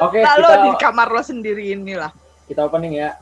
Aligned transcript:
Oke, 0.00 0.18
Lalu 0.24 0.48
kita- 0.48 0.62
di 0.64 0.70
kamar 0.80 1.08
lo 1.12 1.20
sendiri 1.20 1.76
inilah. 1.76 2.12
Kita 2.48 2.64
opening 2.64 3.00
ya. 3.00 3.16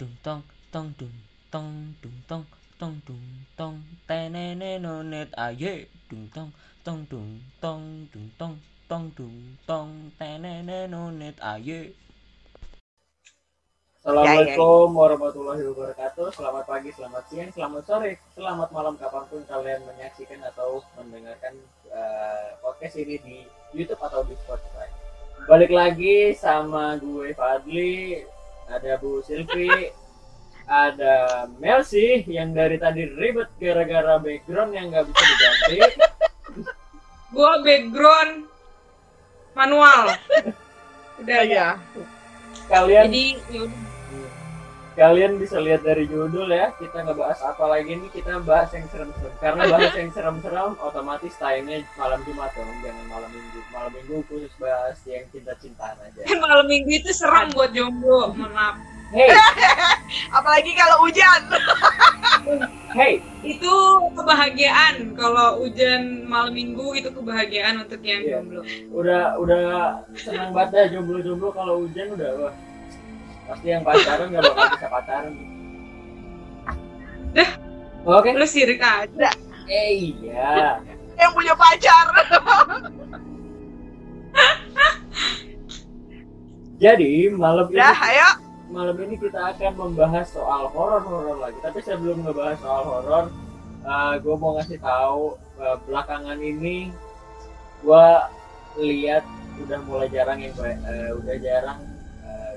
dung 0.00 0.16
tong 0.24 0.40
tong 0.72 0.88
dung 0.96 1.12
tong 1.52 1.92
dung 2.00 2.16
tong 2.24 2.44
tong 2.80 2.96
dung 3.04 3.20
tong 3.52 3.76
tenene 4.08 4.80
nonet 4.80 5.28
aye 5.36 5.84
dung 6.08 6.24
tong 6.32 6.48
tong 6.80 7.04
dung 7.04 7.36
tong 7.60 8.08
dung 8.08 8.32
tong 8.40 8.56
tong 8.88 9.12
dung 9.12 9.36
tong 9.68 10.08
tenene 10.16 10.88
nonet 10.88 11.36
aye 11.44 11.92
Assalamualaikum 14.00 14.96
warahmatullahi 14.96 15.60
wabarakatuh. 15.60 16.32
Selamat 16.32 16.64
pagi, 16.64 16.88
selamat 16.88 17.20
siang, 17.28 17.52
selamat 17.52 17.82
sore, 17.84 18.16
selamat 18.32 18.72
malam 18.72 18.96
kapan 18.96 19.28
pun 19.28 19.44
kalian 19.44 19.84
menyaksikan 19.84 20.40
atau 20.40 20.80
mendengarkan 20.96 21.52
eh, 21.92 22.56
podcast 22.64 22.96
ini 22.96 23.20
di 23.20 23.38
YouTube 23.74 24.02
atau 24.02 24.22
di 24.26 24.34
Spotify. 24.40 24.88
Balik 25.46 25.72
lagi 25.72 26.36
sama 26.36 26.98
gue 27.00 27.34
Fadli, 27.34 28.22
ada 28.70 28.98
Bu 29.00 29.22
Silvi, 29.24 29.70
ada 30.70 31.46
Melsi 31.58 32.22
yang 32.30 32.54
dari 32.54 32.78
tadi 32.78 33.02
ribet 33.02 33.50
gara-gara 33.58 34.22
background 34.22 34.70
yang 34.70 34.94
nggak 34.94 35.10
bisa 35.10 35.22
diganti. 35.26 35.78
Gua 37.34 37.62
background 37.62 38.50
manual. 39.54 40.14
Udah 41.20 41.40
Iya. 41.44 41.68
Kalian 42.70 43.04
Jadi 43.10 43.26
yaudah. 43.50 43.99
Kalian 44.92 45.38
bisa 45.38 45.56
lihat 45.56 45.80
dari 45.80 46.04
judul 46.04 46.46
ya 46.46 46.74
kita 46.74 47.02
ngebahas 47.02 47.38
apa 47.46 47.64
lagi 47.64 47.94
nih 47.94 48.10
kita 48.10 48.42
bahas 48.42 48.68
yang 48.70 48.84
serem-serem 48.86 49.32
karena 49.38 49.62
bahas 49.66 49.92
yang 49.94 50.10
serem-serem 50.10 50.70
otomatis 50.78 51.34
tayangnya 51.34 51.86
malam 51.94 52.18
Jumat 52.22 52.50
dong 52.52 52.68
jangan 52.80 53.06
malam 53.06 53.30
Minggu 53.30 53.60
malam 53.70 53.90
Minggu 53.92 54.16
khusus 54.26 54.50
bahas 54.56 54.98
yang 55.06 55.24
cinta-cintaan 55.30 55.94
aja 56.00 56.20
malam 56.44 56.66
minggu 56.66 56.90
itu 56.90 57.10
serem 57.10 57.48
buat 57.50 57.70
jomblo. 57.70 58.34
Mohon 58.34 58.52
maaf. 58.52 58.74
hey 59.10 59.30
Apalagi 60.38 60.70
kalau 60.74 61.02
hujan. 61.02 61.40
hey 62.98 63.22
Itu 63.40 63.72
kebahagiaan. 64.12 65.14
Kalau 65.14 65.62
hujan 65.62 66.26
malam 66.26 66.52
minggu 66.52 66.94
itu 66.94 67.08
kebahagiaan 67.08 67.80
untuk 67.80 68.02
yang 68.02 68.22
Iya. 68.22 68.32
jomblo. 68.38 68.60
udah 68.90 69.22
udah 69.38 69.62
senang 70.14 70.50
banget 70.50 70.70
dah 70.72 70.86
jomblo-jomblo 70.92 71.48
kalau 71.50 71.82
hujan 71.82 72.10
udah 72.12 72.30
wah 72.38 72.54
pasti 73.50 73.66
yang 73.68 73.82
pacaran 73.82 74.30
nggak 74.30 74.42
bakal 74.46 74.66
bisa 74.70 74.86
pacaran 74.86 75.32
oke 78.00 78.28
Lu 78.32 78.46
sirik 78.46 78.78
aja. 78.80 79.30
eh 79.66 79.90
iya 79.92 80.78
Yang 81.14 81.32
punya 81.36 81.52
pacar. 81.52 82.06
jadi 86.80 87.12
malam 87.30 87.68
ini 87.68 87.76
Dah, 87.76 87.98
ayo. 88.08 88.28
malam 88.72 88.96
ini 89.04 89.14
kita 89.20 89.52
akan 89.52 89.72
membahas 89.76 90.32
soal 90.32 90.70
horor-horor 90.70 91.42
lagi. 91.42 91.58
Tapi 91.60 91.78
sebelum 91.82 92.24
ngebahas 92.24 92.56
soal 92.56 92.82
horor, 92.86 93.24
gue 94.16 94.34
mau 94.38 94.56
ngasih 94.56 94.80
tahu 94.80 95.36
eh, 95.58 95.76
belakangan 95.84 96.38
ini 96.38 96.88
gue 97.80 98.06
lihat 98.78 99.24
udah 99.60 99.78
mulai 99.84 100.08
jarang 100.08 100.40
yang 100.40 100.54
eh, 100.56 101.10
udah 101.12 101.36
jarang 101.36 101.78
eh, 101.84 101.89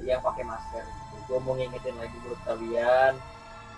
yang 0.05 0.21
pakai 0.21 0.43
masker. 0.43 0.83
Gue 1.25 1.39
mau 1.39 1.55
ngingetin 1.55 1.95
lagi 1.95 2.15
buat 2.21 2.39
kalian 2.43 3.15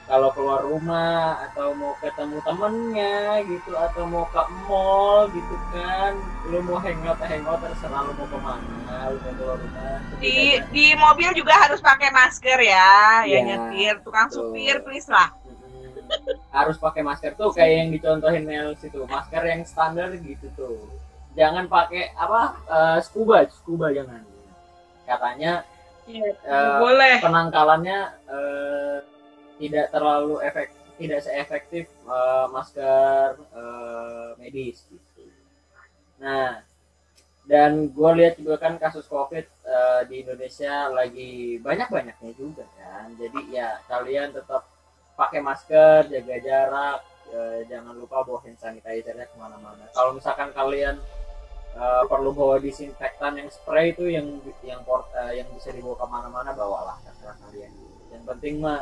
kalau 0.06 0.30
keluar 0.38 0.62
rumah 0.62 1.42
atau 1.50 1.74
mau 1.74 1.98
ketemu 1.98 2.38
temennya 2.46 3.42
gitu 3.42 3.74
atau 3.74 4.06
mau 4.06 4.30
ke 4.30 4.38
mall 4.70 5.26
gitu 5.34 5.56
kan 5.74 6.14
lu 6.46 6.62
mau 6.62 6.78
hangout 6.78 7.18
hangout 7.26 7.58
terserah 7.58 8.06
lu 8.06 8.14
mau 8.14 8.30
ke 8.30 8.38
mana 8.38 9.10
lu 9.10 9.18
mau 9.18 9.34
keluar 9.34 9.58
rumah 9.58 9.98
Di 10.22 10.62
di 10.70 10.94
mobil 10.94 11.34
juga 11.34 11.58
harus 11.58 11.82
pakai 11.82 12.14
masker 12.14 12.60
ya, 12.62 13.26
Iya. 13.26 13.34
yang 13.34 13.46
nyetir, 13.50 13.94
tukang 14.06 14.30
Tuh. 14.30 14.54
supir 14.54 14.78
please 14.86 15.10
lah. 15.10 15.34
Harus 16.54 16.78
pakai 16.78 17.02
masker 17.02 17.34
tuh 17.34 17.50
kayak 17.50 17.74
yang 17.74 17.90
dicontohin 17.90 18.46
Nels 18.46 18.78
itu 18.86 19.02
masker 19.10 19.42
yang 19.42 19.66
standar 19.66 20.14
gitu 20.22 20.46
tuh 20.54 20.86
jangan 21.34 21.66
pakai 21.66 22.14
apa 22.14 22.54
eh, 22.70 22.98
scuba 23.02 23.42
scuba 23.50 23.90
jangan 23.90 24.22
katanya 25.04 25.66
Iya, 26.06 26.32
Eh, 26.38 26.72
boleh. 26.78 27.18
penangkalannya 27.18 28.00
eh, 28.30 28.98
tidak 29.58 29.90
terlalu 29.90 30.38
efek 30.46 30.70
tidak 31.02 31.20
seefektif 31.26 31.86
eh, 31.90 32.46
masker 32.54 33.36
eh, 33.42 34.30
medis 34.38 34.86
gitu. 34.86 35.26
Nah 36.22 36.62
dan 37.46 37.94
gue 37.94 38.12
lihat 38.18 38.42
juga 38.42 38.58
kan 38.58 38.78
kasus 38.78 39.06
covid 39.10 39.46
eh, 39.66 40.02
di 40.10 40.22
Indonesia 40.22 40.90
lagi 40.94 41.58
banyak 41.58 41.90
banyaknya 41.90 42.32
juga 42.38 42.66
kan. 42.78 43.10
Jadi 43.18 43.50
ya 43.50 43.82
kalian 43.90 44.30
tetap 44.34 44.66
pakai 45.18 45.42
masker 45.42 46.12
jaga 46.12 46.38
jarak 46.40 47.00
jangan 47.68 47.98
lupa 47.98 48.22
bawa 48.22 48.38
hand 48.46 48.56
sanitizernya 48.62 49.26
ke 49.26 49.36
mana-mana. 49.36 49.90
Kalau 49.92 50.14
misalkan 50.14 50.54
kalian 50.54 51.02
eh, 51.76 52.04
perlu 52.08 52.32
bawa 52.32 52.58
disinfektan 52.58 53.36
yang 53.36 53.52
spray 53.52 53.92
itu 53.92 54.08
yang 54.08 54.40
yang 54.64 54.82
port, 54.88 55.12
eh, 55.14 55.44
yang 55.44 55.48
bisa 55.52 55.76
dibawa 55.76 56.00
ke 56.00 56.06
mana-mana 56.08 56.52
bawalah 56.56 56.98
terserah 57.04 57.36
kalian. 57.46 57.72
Yang 58.10 58.24
penting 58.32 58.54
mah 58.64 58.82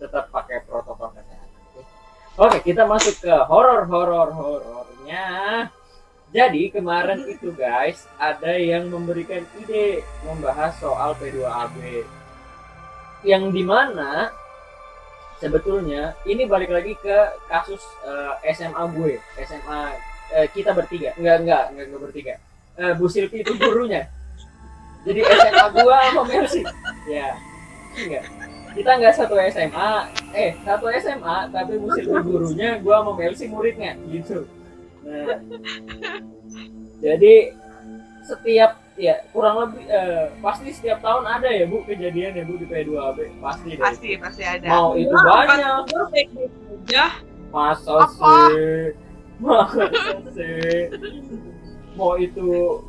tetap 0.00 0.32
pakai 0.32 0.64
protokol 0.64 1.12
kesehatan 1.12 1.60
oke? 1.72 1.82
oke 2.40 2.58
kita 2.64 2.88
masuk 2.88 3.20
ke 3.20 3.34
horor 3.48 3.84
horor 3.86 4.28
horornya. 4.32 5.26
Jadi 6.30 6.70
kemarin 6.70 7.26
itu 7.26 7.50
guys 7.50 8.06
ada 8.14 8.54
yang 8.54 8.86
memberikan 8.86 9.42
ide 9.58 10.06
membahas 10.22 10.78
soal 10.78 11.18
P2AB 11.18 12.06
yang 13.26 13.50
di 13.50 13.66
mana 13.66 14.30
sebetulnya 15.42 16.14
ini 16.28 16.44
balik 16.44 16.70
lagi 16.70 16.94
ke 17.00 17.18
kasus 17.48 17.82
eh, 18.06 18.54
SMA 18.54 18.84
gue 18.94 19.16
SMA 19.42 19.82
eh, 20.34 20.46
kita 20.50 20.70
bertiga. 20.72 21.10
Enggak 21.18 21.36
enggak 21.42 21.64
enggak, 21.74 21.84
enggak 21.90 22.00
bertiga. 22.02 22.34
Eh, 22.80 22.92
Bu 22.96 23.06
Silvi 23.10 23.42
itu 23.42 23.52
gurunya. 23.58 24.08
Jadi 25.04 25.20
SMA 25.24 25.66
gua 25.80 25.96
sama 26.12 26.22
Mercy. 26.28 26.62
Ya 27.08 27.28
enggak. 27.96 28.24
Kita 28.70 28.90
enggak 28.94 29.14
satu 29.18 29.34
SMA 29.50 29.90
eh 30.36 30.50
satu 30.62 30.86
SMA 31.02 31.36
tapi 31.50 31.72
Bu 31.80 31.88
Silvi 31.96 32.20
gurunya 32.22 32.78
gua 32.78 33.02
sama 33.02 33.12
Mercy 33.18 33.44
muridnya 33.50 33.98
gitu. 34.08 34.46
Nah 35.04 35.40
jadi 37.00 37.56
setiap 38.24 38.76
ya 39.00 39.24
kurang 39.32 39.56
lebih 39.64 39.82
eh, 39.88 40.28
pasti 40.44 40.70
setiap 40.76 41.00
tahun 41.00 41.24
ada 41.24 41.48
ya 41.48 41.64
Bu 41.64 41.82
kejadian 41.88 42.36
ya 42.36 42.44
Bu 42.44 42.60
di 42.60 42.68
P2AB 42.68 43.40
pasti 43.40 43.68
deh. 43.74 43.80
Pasti 43.80 44.08
pasti 44.20 44.42
ada. 44.44 44.68
mau 44.68 44.92
itu 44.92 45.10
Wah, 45.10 45.48
banyak. 45.48 45.88
Sih 46.12 46.26
masa 47.50 48.06
sih 48.06 48.94
mau 51.96 52.14
itu 52.16 52.80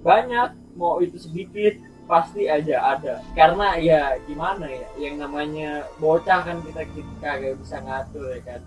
banyak 0.00 0.48
mau 0.76 1.00
itu 1.00 1.16
sedikit 1.20 1.76
pasti 2.04 2.46
aja 2.46 2.96
ada. 2.96 3.14
Karena 3.32 3.76
ya 3.78 4.16
gimana 4.26 4.66
ya 4.66 4.86
yang 4.98 5.20
namanya 5.20 5.86
bocah 5.96 6.42
kan 6.42 6.58
kita 6.64 6.82
kita 6.90 7.12
kagak 7.20 7.54
bisa 7.60 7.76
ngatur 7.80 8.26
ya 8.34 8.40
kan. 8.44 8.60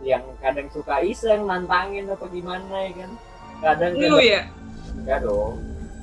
Yang 0.00 0.24
kadang 0.40 0.68
suka 0.72 1.04
iseng 1.04 1.44
nantangin 1.44 2.08
apa 2.08 2.24
gimana 2.28 2.76
ya 2.88 2.92
kan. 3.04 3.10
Kadang 3.60 3.92
Lu 3.96 4.16
kagak- 4.16 4.24
ya? 4.24 4.40
enggak 4.96 5.18
dong. 5.24 5.54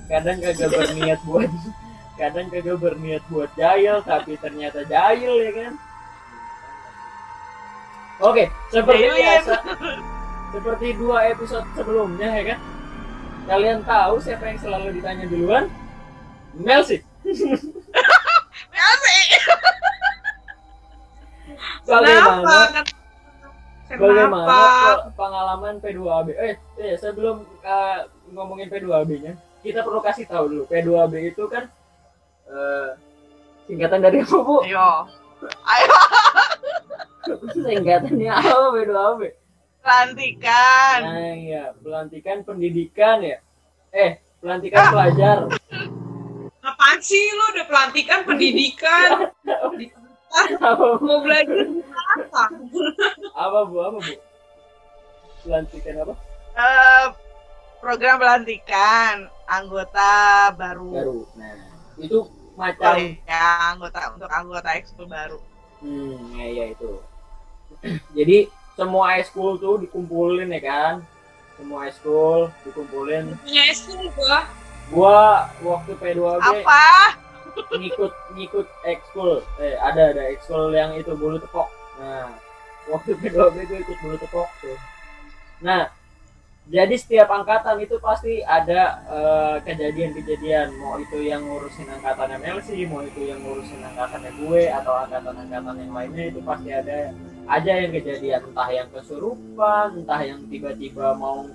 Kadang 0.07 0.37
kagak 0.39 0.69
berniat 0.71 1.19
buat 1.25 1.49
kadang 2.17 2.47
kagak 2.49 2.77
berniat 2.77 3.23
buat 3.29 3.49
jahil 3.55 4.01
tapi 4.03 4.37
ternyata 4.37 4.81
jahil 4.85 5.33
ya 5.39 5.51
kan. 5.53 5.73
Oke 8.17 8.49
seperti 8.73 9.05
Jahilin. 9.05 9.21
biasa 9.21 9.55
seperti 10.53 10.93
dua 10.95 11.27
episode 11.27 11.65
sebelumnya 11.75 12.29
ya 12.31 12.43
kan 12.55 12.59
kalian 13.47 13.79
tahu 13.83 14.19
siapa 14.19 14.43
yang 14.47 14.59
selalu 14.59 14.91
ditanya 14.99 15.25
duluan 15.27 15.69
Mel 16.57 16.83
sih 16.83 16.99
bagaimana 21.87 22.67
Kenapa? 22.67 22.91
bagaimana 23.95 24.43
Kenapa? 24.43 24.83
pe- 24.83 25.03
pengalaman 25.15 25.79
P2AB 25.79 26.27
eh, 26.35 26.55
eh 26.83 26.95
sebelum 26.99 27.47
eh, 27.63 27.99
ngomongin 28.35 28.67
P2AB-nya 28.67 29.39
kita 29.63 29.83
perlu 29.83 29.99
kasih 30.03 30.27
tahu 30.27 30.51
dulu 30.51 30.63
P2AB 30.67 31.13
itu 31.31 31.43
kan 31.47 31.71
eh, 32.51 32.89
singkatan 33.67 33.99
dari 33.99 34.23
apa 34.23 34.37
bu? 34.39 34.63
Ayo. 34.63 34.87
Ayo 35.43 35.97
singkatannya 37.67 38.31
apa 38.31 38.67
P2AB? 38.75 39.21
Pelantikan. 39.87 40.97
Nah 40.99 41.31
iya 41.33 41.63
pelantikan 41.73 42.43
pendidikan 42.43 43.23
ya 43.23 43.39
eh 43.89 44.19
pelantikan 44.37 44.91
pelajar 44.91 45.37
Apaan 46.59 46.99
sih 46.99 47.15
lu 47.31 47.55
udah 47.55 47.65
pelantikan 47.65 48.27
pendidikan? 48.27 49.31
apa? 50.59 50.85
Mau 50.99 51.23
belajar 51.23 51.63
apa? 51.63 52.43
apa 53.33 53.59
bu 53.63 53.75
apa 53.79 53.97
bu 53.97 54.13
pelantikan 55.39 55.93
apa 56.03 56.13
Eh, 56.57 57.05
program 57.79 58.17
pelantikan 58.17 59.15
anggota 59.47 60.11
baru. 60.51 60.91
baru 60.91 61.19
nah 61.33 61.55
itu 61.95 62.19
Oh, 62.57 62.59
macam 62.59 62.97
ya, 63.23 63.45
anggota 63.69 63.99
untuk 64.11 64.25
anggota 64.27 64.69
ekskul 64.73 65.05
baru. 65.05 65.37
hmm 65.79 66.33
ya 66.35 66.45
ya 66.51 66.65
itu 66.73 66.91
jadi 68.17 68.49
semua 68.77 69.17
ekskul 69.17 69.57
tuh 69.57 69.81
dikumpulin 69.81 70.53
ya 70.53 70.61
kan? 70.61 70.93
Semua 71.57 71.89
ekskul 71.89 72.53
dikumpulin. 72.61 73.33
Punya 73.41 73.63
eskul 73.73 74.05
gua. 74.13 74.45
Gua 74.93 75.49
waktu 75.65 75.91
P2B 75.97 76.39
Apa? 76.39 76.85
ngikut 77.57 78.13
ngikut 78.37 78.67
ekskul 78.85 79.41
eh 79.57 79.73
ada 79.81 80.13
ada 80.13 80.29
ekskul 80.29 80.69
yang 80.77 80.93
itu 80.93 81.09
bulu 81.17 81.41
tepok. 81.41 81.65
Nah 81.97 82.29
waktu 82.85 83.17
P2B 83.17 83.65
gue 83.65 83.79
ikut 83.81 83.97
bulu 84.05 84.15
tepok 84.21 84.47
tuh. 84.61 84.77
Nah 85.65 85.89
jadi 86.67 86.95
setiap 86.99 87.31
angkatan 87.31 87.79
itu 87.79 87.95
pasti 88.03 88.43
ada 88.43 88.99
eh, 89.07 89.55
kejadian-kejadian. 89.63 90.75
Mau 90.75 90.99
itu 90.99 91.23
yang 91.23 91.47
ngurusin 91.47 91.87
angkatannya 91.87 92.37
Melsi 92.43 92.83
mau 92.83 92.99
itu 93.07 93.23
yang 93.23 93.39
ngurusin 93.39 93.79
angkatannya 93.87 94.31
gue 94.35 94.63
atau 94.67 94.93
angkatan-angkatan 95.07 95.75
yang 95.79 95.93
lainnya 95.95 96.23
itu 96.27 96.39
pasti 96.43 96.69
ada. 96.75 97.15
Aja 97.47 97.71
yang 97.79 97.95
kejadian 97.95 98.41
entah 98.51 98.67
yang 98.67 98.87
kesurupan 98.91 100.03
entah 100.03 100.19
yang 100.19 100.43
tiba-tiba 100.51 101.15
mau 101.15 101.47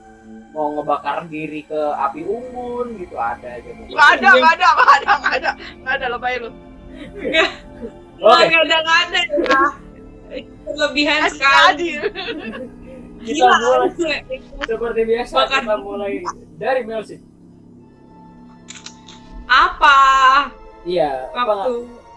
mau 0.56 0.72
ngebakar 0.80 1.28
diri 1.28 1.68
ke 1.68 1.80
api 1.92 2.24
unggun 2.24 2.96
gitu. 2.96 3.12
Ada 3.20 3.60
aja. 3.60 3.68
Nggak 3.68 4.08
ada, 4.16 4.28
nggak 4.32 4.52
ada, 4.56 4.68
nggak 4.72 4.92
ada, 4.96 5.12
nggak 5.12 5.34
ada, 5.36 5.50
nggak 5.76 5.94
ada 6.00 6.06
lebay 6.08 6.34
lu. 6.40 6.50
Oke, 8.16 8.44
nggak 8.48 8.64
ada 8.64 8.76
nggak 8.80 9.00
ada. 9.04 9.20
Ya 9.28 9.64
kelebihan 10.72 11.28
sekali. 11.28 11.88
Kita 13.22 13.46
mulai 13.62 13.90
seperti 14.66 15.00
biasa 15.06 15.34
Makan. 15.38 15.62
kita 15.62 15.76
mulai 15.78 16.12
dari 16.58 16.82
Melsi. 16.82 17.16
apa 19.46 19.98
Iya, 20.82 21.30
apa 21.30 21.44
waktu 21.46 21.74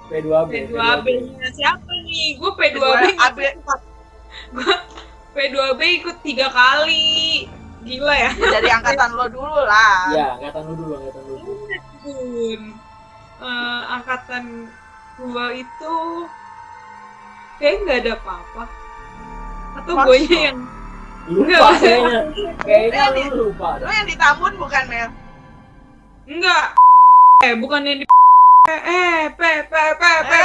P2B. 0.10 0.50
P2B 0.72 1.08
nya 1.38 1.50
siapa 1.54 1.92
nih 2.06 2.40
gue 2.42 2.52
P2B 2.58 3.04
P2B. 3.14 3.40
gue 4.56 4.74
P2B 5.36 5.82
ikut 6.02 6.18
tiga 6.26 6.48
kali 6.50 7.46
gila 7.86 8.14
ya 8.18 8.32
Dari 8.34 8.70
angkatan 8.74 9.14
lo 9.14 9.30
dulu 9.30 9.62
lah. 9.62 10.10
Iya, 10.10 10.26
angkatan 10.42 10.62
lu 10.66 10.74
dulu, 10.74 10.92
angkatan 10.98 11.22
lu 11.30 11.34
dulu. 11.38 11.64
Eh, 13.36 13.82
angkatan 13.94 14.44
gua 15.20 15.52
itu 15.52 15.96
kayak 17.62 17.76
nggak 17.84 17.98
ada 18.04 18.14
apa-apa 18.20 18.64
atau 19.76 19.94
gue 20.08 20.18
yang 20.28 20.60
Lupa 21.26 21.42
Enggak. 21.44 21.72
kayaknya. 21.82 22.22
Kayaknya 22.62 23.04
Ini. 23.12 23.24
lu 23.28 23.50
lupa. 23.50 23.70
Lo 23.78 23.90
yang 23.90 24.06
di 24.06 24.16
Tambun 24.16 24.54
bukan 24.56 24.84
Mel? 24.86 25.10
enggak 26.26 26.66
eh 27.46 27.54
bukan 27.54 27.86
yang 27.86 27.98
di 28.02 28.06
eh 28.66 28.82
eh 28.82 29.22
pe 29.30 29.52
pe 29.64 29.84
pe 29.94 30.12
pe 30.26 30.40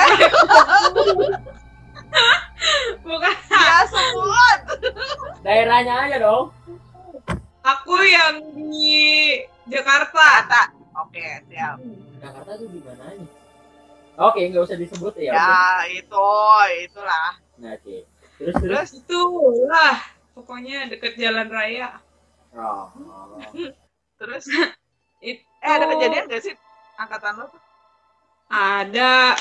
bukan 3.03 3.35
Ya 3.51 3.77
sebut. 3.89 4.59
Daerahnya 5.41 5.95
aja 6.05 6.17
dong. 6.21 6.53
aku 7.61 7.93
yang 8.03 8.41
di 8.53 9.41
Jakarta 9.69 10.45
Kata. 10.45 10.63
Oke, 11.01 11.25
siap. 11.49 11.77
Jakarta 12.19 12.51
tuh 12.57 12.69
di 12.69 12.81
mananya? 12.81 13.25
Oke, 14.19 14.41
nggak 14.49 14.65
usah 14.65 14.77
disebut 14.77 15.17
ya. 15.17 15.33
Ya, 15.33 15.57
itu, 15.89 16.33
itulah. 16.83 17.41
Nah, 17.57 17.73
oke. 17.73 18.05
Terus 18.37 18.55
terus. 18.61 18.69
Terus 18.69 18.91
itu 19.01 19.21
lah 19.65 19.97
pokoknya 20.41 20.89
deket 20.89 21.21
jalan 21.21 21.49
raya 21.53 22.01
Oh. 22.51 22.91
terus 24.19 24.43
itu 25.23 25.39
eh 25.63 25.71
ada 25.71 25.87
kejadian 25.87 26.27
gak 26.27 26.43
sih 26.43 26.55
angkatan 26.99 27.39
lo 27.39 27.47
tuh? 27.47 27.63
ada 28.51 29.39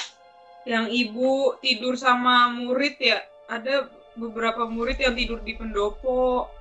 yang 0.69 0.85
ibu 0.93 1.57
tidur 1.57 1.97
sama 1.97 2.53
murid 2.53 3.01
ya 3.01 3.25
ada 3.49 3.89
beberapa 4.13 4.69
murid 4.69 5.01
yang 5.01 5.17
tidur 5.17 5.41
di 5.41 5.57
pendopo 5.57 6.51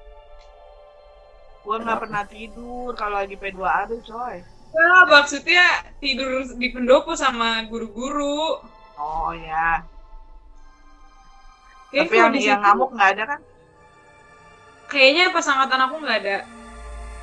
Gue 1.69 1.77
nggak 1.85 2.01
pernah 2.01 2.25
tidur 2.25 2.97
kalau 2.97 3.21
lagi 3.21 3.37
P2A 3.37 3.93
tuh 3.93 4.01
coy. 4.01 4.41
Nah, 4.73 5.05
maksudnya 5.05 5.85
tidur 6.01 6.49
di 6.57 6.73
pendopo 6.73 7.13
sama 7.13 7.61
guru-guru 7.69 8.57
Oh 8.97 9.37
ya. 9.37 9.85
Tapi 11.93 12.15
yang, 12.17 12.33
yang 12.41 12.61
ngamuk 12.65 12.97
nggak 12.97 13.11
ada 13.17 13.25
kan? 13.37 13.41
Kayaknya 14.89 15.31
pas 15.31 15.47
angkatan 15.47 15.81
aku 15.87 15.95
nggak 16.03 16.19
ada. 16.25 16.39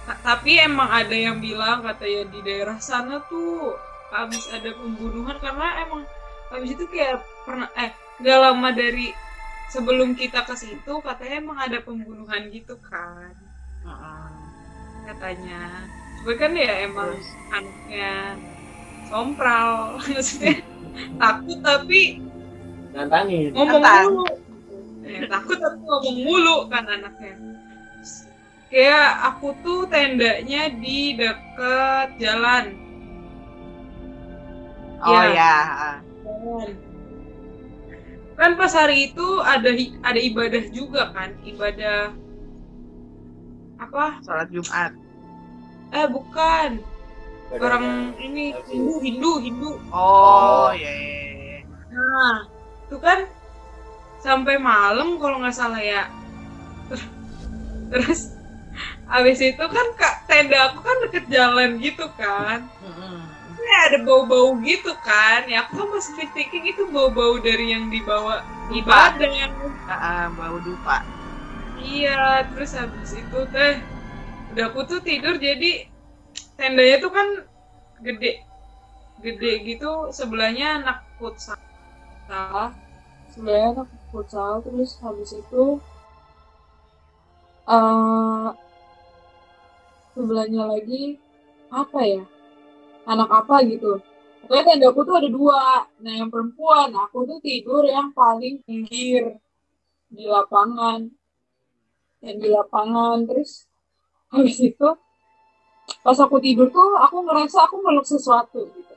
Ta- 0.05 0.21
tapi 0.23 0.61
emang 0.61 0.89
ada 0.89 1.15
yang 1.17 1.41
bilang 1.41 1.81
katanya 1.81 2.29
di 2.29 2.39
daerah 2.45 2.77
sana 2.79 3.19
tuh 3.25 3.73
habis 4.13 4.45
ada 4.53 4.69
pembunuhan 4.77 5.35
karena 5.41 5.81
emang 5.81 6.05
habis 6.53 6.77
itu 6.77 6.85
kayak 6.87 7.19
pernah 7.43 7.67
eh 7.75 7.89
gak 8.21 8.37
lama 8.39 8.69
dari 8.71 9.09
sebelum 9.67 10.13
kita 10.13 10.45
ke 10.45 10.53
situ 10.55 10.93
katanya 11.01 11.35
emang 11.41 11.57
ada 11.57 11.81
pembunuhan 11.81 12.47
gitu 12.53 12.77
kan. 12.79 13.33
Katanya. 15.05 15.85
Gue 16.25 16.33
kan 16.37 16.53
ya 16.57 16.85
emang 16.85 17.13
Terus? 17.13 17.29
anaknya 17.51 18.13
sompral. 19.09 19.73
Maksudnya 20.05 20.61
takut 21.17 21.59
tapi 21.61 22.21
Nantangin. 22.93 23.51
ngomong 23.53 23.81
Nantang. 23.81 24.05
mulu. 24.13 24.25
Eh, 25.05 25.21
takut 25.27 25.57
tapi 25.59 25.77
ngomong 25.81 26.17
mulu 26.23 26.55
kan 26.69 26.85
anaknya 26.87 27.35
kayak 28.69 29.07
aku 29.31 29.53
tuh 29.61 29.85
tendanya 29.87 30.69
di 30.73 31.15
deket 31.15 32.07
jalan 32.19 32.65
Oh 35.05 35.11
Iya. 35.13 35.37
ya. 35.37 35.55
Jalan. 36.25 36.69
kan 38.35 38.51
pas 38.59 38.73
hari 38.75 39.13
itu 39.13 39.27
ada 39.39 39.71
ada 40.03 40.19
ibadah 40.19 40.63
juga 40.75 41.07
kan 41.15 41.31
ibadah 41.47 42.11
apa 43.79 44.19
Sholat 44.23 44.51
Jumat. 44.51 44.91
eh 45.93 46.07
bukan 46.09 46.83
orang 47.55 48.11
ini 48.19 48.51
Hindu 48.67 48.99
Hindu 48.99 49.31
Hindu 49.39 49.71
Oh, 49.87 50.67
ya. 50.75 50.83
ya, 50.83 51.15
ya. 51.31 51.57
Nah, 51.95 52.35
itu 52.83 52.97
kan 52.99 53.23
sampai 54.19 54.59
malam 54.59 55.15
kalau 55.15 55.39
nggak 55.39 55.55
salah 55.55 55.79
ya. 55.79 56.11
Ter- 56.91 57.13
Terus 57.87 58.34
habis 59.09 59.39
itu 59.41 59.61
kan 59.61 59.87
kak 59.99 60.15
tenda 60.29 60.71
aku 60.71 60.79
kan 60.81 60.97
deket 61.07 61.25
jalan 61.29 61.77
gitu 61.81 62.05
kan. 62.17 62.65
Ini 63.55 63.73
ada 63.89 63.97
bau-bau 64.05 64.57
gitu 64.61 64.93
kan. 65.01 65.45
Ya 65.49 65.65
aku 65.65 65.81
kan 65.81 65.87
masih 65.93 66.29
thinking 66.33 66.65
itu 66.69 66.85
bau-bau 66.89 67.37
dari 67.41 67.73
yang 67.73 67.89
dibawa 67.89 68.45
ibadah. 68.69 69.29
Ah, 69.89 69.93
ah, 69.93 70.23
bau 70.33 70.57
dupa. 70.61 71.01
Iya, 71.81 72.45
terus 72.53 72.73
habis 72.73 73.11
itu 73.13 73.39
teh 73.53 73.73
udah 74.55 74.71
aku 74.71 74.87
tuh 74.87 75.03
tidur 75.03 75.35
jadi 75.35 75.83
tendanya 76.55 77.03
tuh 77.03 77.11
kan 77.11 77.27
gede 77.99 78.39
gede 79.19 79.51
gitu 79.67 80.15
sebelahnya 80.15 80.79
anak 80.79 80.97
futsal 81.19 81.59
sebelahnya 83.35 83.83
anak 83.83 83.89
futsal 84.15 84.63
terus 84.63 84.95
habis 85.03 85.35
itu 85.35 85.63
eh 87.67 88.47
sebelahnya 90.15 90.63
lagi 90.65 91.19
apa 91.69 91.99
ya 92.01 92.23
anak 93.05 93.29
apa 93.29 93.61
gitu 93.67 93.99
pokoknya 94.41 94.63
tendaku 94.73 94.99
tuh 95.03 95.15
ada 95.19 95.29
dua 95.29 95.61
nah 95.99 96.13
yang 96.15 96.29
perempuan 96.31 96.89
aku 96.95 97.27
tuh 97.27 97.39
tidur 97.39 97.83
yang 97.83 98.09
paling 98.11 98.63
pinggir 98.63 99.35
di 100.07 100.25
lapangan 100.25 101.11
yang 102.23 102.37
di 102.39 102.47
lapangan 102.47 103.27
terus 103.27 103.67
habis 104.31 104.57
itu 104.57 104.89
pas 106.01 106.17
aku 106.17 106.39
tidur 106.39 106.71
tuh 106.71 106.97
aku 106.97 107.21
ngerasa 107.21 107.67
aku 107.67 107.75
meluk 107.83 108.07
sesuatu 108.07 108.65
gitu 108.71 108.93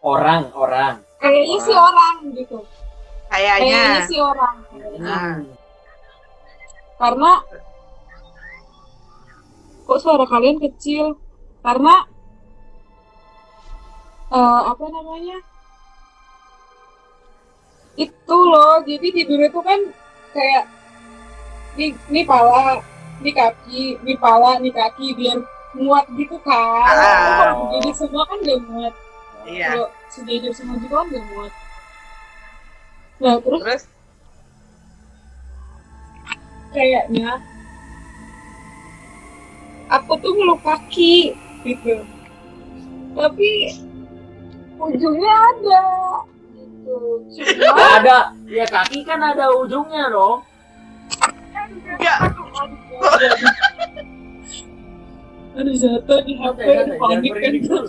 Orang, 0.00 0.50
orang. 0.56 0.98
kayaknya 1.20 1.58
sih 1.62 1.76
orang 1.76 2.16
gitu 2.34 2.58
kayaknya 3.30 3.78
Kayaknya. 3.78 4.08
sih 4.08 4.18
orang 4.18 4.56
Ah. 5.04 5.36
karena 6.98 7.32
kok 9.86 10.00
suara 10.00 10.24
kalian 10.28 10.58
kecil? 10.60 11.16
Karena 11.60 12.06
eh, 14.32 14.60
apa 14.70 14.84
namanya? 14.88 15.38
Itu 17.98 18.36
loh 18.36 18.80
jadi 18.86 19.06
tidur 19.12 19.40
itu 19.44 19.60
kan 19.60 19.80
kayak 20.32 20.64
ini 21.76 21.94
ini 22.10 22.22
pala 22.26 22.80
ini 23.20 23.30
kaki 23.30 24.00
ini 24.02 24.14
pala 24.16 24.58
ini 24.58 24.70
kaki 24.72 25.12
biar 25.14 25.38
muat 25.76 26.06
gitu 26.18 26.36
kan. 26.42 26.94
Ah. 26.96 27.38
Kalau 27.38 27.54
begini 27.68 27.90
semua 27.94 28.22
kan 28.26 28.38
gak 28.42 28.60
muat. 28.66 28.94
Iya. 29.40 29.72
kalau 29.72 29.88
sejajar 30.12 30.52
semua 30.52 30.76
gitu 30.82 30.94
kan 30.94 31.06
gak 31.08 31.26
muat. 31.32 31.52
Nah 33.20 33.34
terus 33.38 33.60
Terus? 33.62 33.82
kayaknya 36.72 37.30
aku 39.90 40.12
tuh 40.22 40.32
meluk 40.38 40.62
kaki 40.62 41.34
gitu. 41.66 42.06
Tapi 43.12 43.50
ujungnya 44.78 45.34
ada 45.34 45.84
gitu. 46.54 46.96
Cuma 47.34 47.84
ada. 47.98 48.18
Ya 48.46 48.64
kaki 48.70 49.02
kan 49.02 49.20
ada 49.20 49.50
ujungnya 49.54 50.08
dong 50.10 50.46
Enggak. 51.70 52.18
aduh 55.50 55.74
jatuh 55.74 56.20
di 56.22 56.38
HP 56.38 56.58
jangan 56.62 56.94
panik 56.94 57.32
kan. 57.34 57.84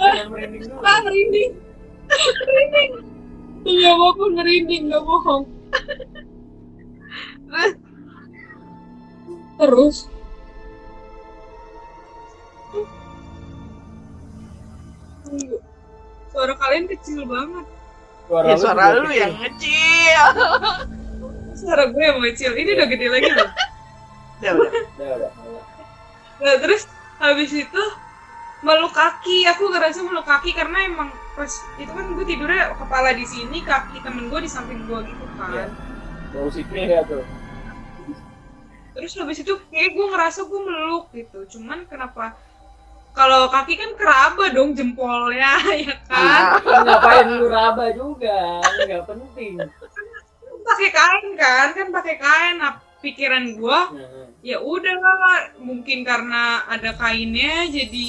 ah 0.00 0.98
merinding. 1.04 1.52
Merinding. 2.48 2.90
Demi 3.62 3.84
apa 3.84 4.06
pun 4.16 4.30
merinding 4.32 4.82
gak 4.90 5.02
bohong. 5.04 5.44
Terus? 9.60 9.96
Terus 15.32 15.62
suara 16.28 16.54
kalian 16.54 16.84
kecil 16.88 17.24
banget 17.24 17.66
suara 18.24 18.46
Ya 18.46 18.54
suara 18.56 18.84
lu 18.94 19.04
kecil. 19.06 19.18
yang 19.18 19.34
kecil. 19.38 20.24
suara 21.60 21.84
gue 21.86 22.02
yang 22.02 22.20
kecil 22.24 22.52
ini 22.54 22.70
udah 22.72 22.88
gede 22.88 23.06
lagi 23.08 23.30
loh 23.30 23.50
Ya 24.40 24.50
udah. 24.52 24.70
Udah, 24.98 25.10
udah. 25.18 25.30
Nah 26.38 26.54
terus 26.58 26.82
habis 27.16 27.50
itu 27.50 27.82
meluk 28.60 28.90
kaki, 28.90 29.46
aku 29.46 29.70
ngerasa 29.70 30.02
meluk 30.02 30.22
kaki 30.22 30.50
karena 30.50 30.82
emang 30.84 31.08
pas 31.32 31.50
itu 31.76 31.86
kan 31.88 32.06
gue 32.08 32.24
tidurnya 32.24 32.74
kepala 32.74 33.10
di 33.10 33.22
sini, 33.22 33.58
kaki 33.60 34.02
temen 34.02 34.26
gue 34.26 34.38
di 34.38 34.50
samping 34.50 34.82
gue 34.86 34.98
gitu 35.04 35.24
kan. 35.36 35.70
Bau 36.30 36.48
sipnya 36.48 36.82
ya 36.88 37.00
tuh 37.02 37.22
Terus 38.92 39.12
habis 39.16 39.38
itu 39.38 39.54
kayak 39.66 39.90
gue 39.92 40.06
ngerasa 40.06 40.40
gue 40.44 40.60
meluk 40.60 41.04
gitu, 41.10 41.38
cuman 41.48 41.86
kenapa 41.86 42.34
kalau 43.12 43.48
kaki 43.48 43.76
kan 43.76 43.92
keraba 43.92 44.48
dong 44.50 44.72
jempolnya 44.72 45.60
ya 45.84 45.94
kan, 46.08 46.60
Ah. 46.64 46.80
ngapain 46.80 47.28
lu 47.28 47.46
raba 47.48 47.92
juga? 47.92 48.60
Nggak 48.88 49.04
penting. 49.04 49.60
Pakai 50.62 50.88
kain 50.90 51.26
kan, 51.36 51.66
kan 51.76 51.88
pakai 51.92 52.16
kain. 52.16 52.54
Nah, 52.56 52.80
pikiran 53.02 53.58
gue 53.58 53.80
Nah, 53.98 54.30
ya 54.40 54.62
udah 54.62 54.94
mungkin 55.58 56.06
karena 56.06 56.64
ada 56.66 56.94
kainnya 56.94 57.66
jadi 57.68 58.06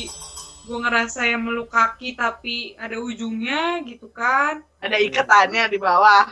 gue 0.64 0.78
ngerasa 0.80 1.28
yang 1.28 1.44
meluk 1.44 1.68
kaki 1.68 2.16
tapi 2.16 2.78
ada 2.80 2.96
ujungnya 2.96 3.84
gitu 3.84 4.08
kan. 4.08 4.64
Ada 4.80 4.96
ikatannya 5.02 5.68
di 5.68 5.80
bawah. 5.82 6.32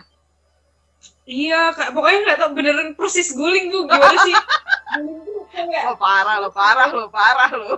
iya 1.26 1.72
kayak 1.72 1.92
pokoknya 1.96 2.20
nggak 2.28 2.38
tau 2.40 2.52
beneran 2.54 2.90
persis 2.94 3.34
guling 3.34 3.68
tuh 3.72 3.84
gimana 3.90 4.18
sih? 4.22 4.36
Guling 4.92 5.20
tuh 5.24 5.42
kayak 5.50 5.88
Lo 5.88 5.96
parah, 5.96 6.38
lo 6.44 6.50
parah, 6.52 6.90
lo 6.92 7.08
parah 7.08 7.52
lo. 7.56 7.76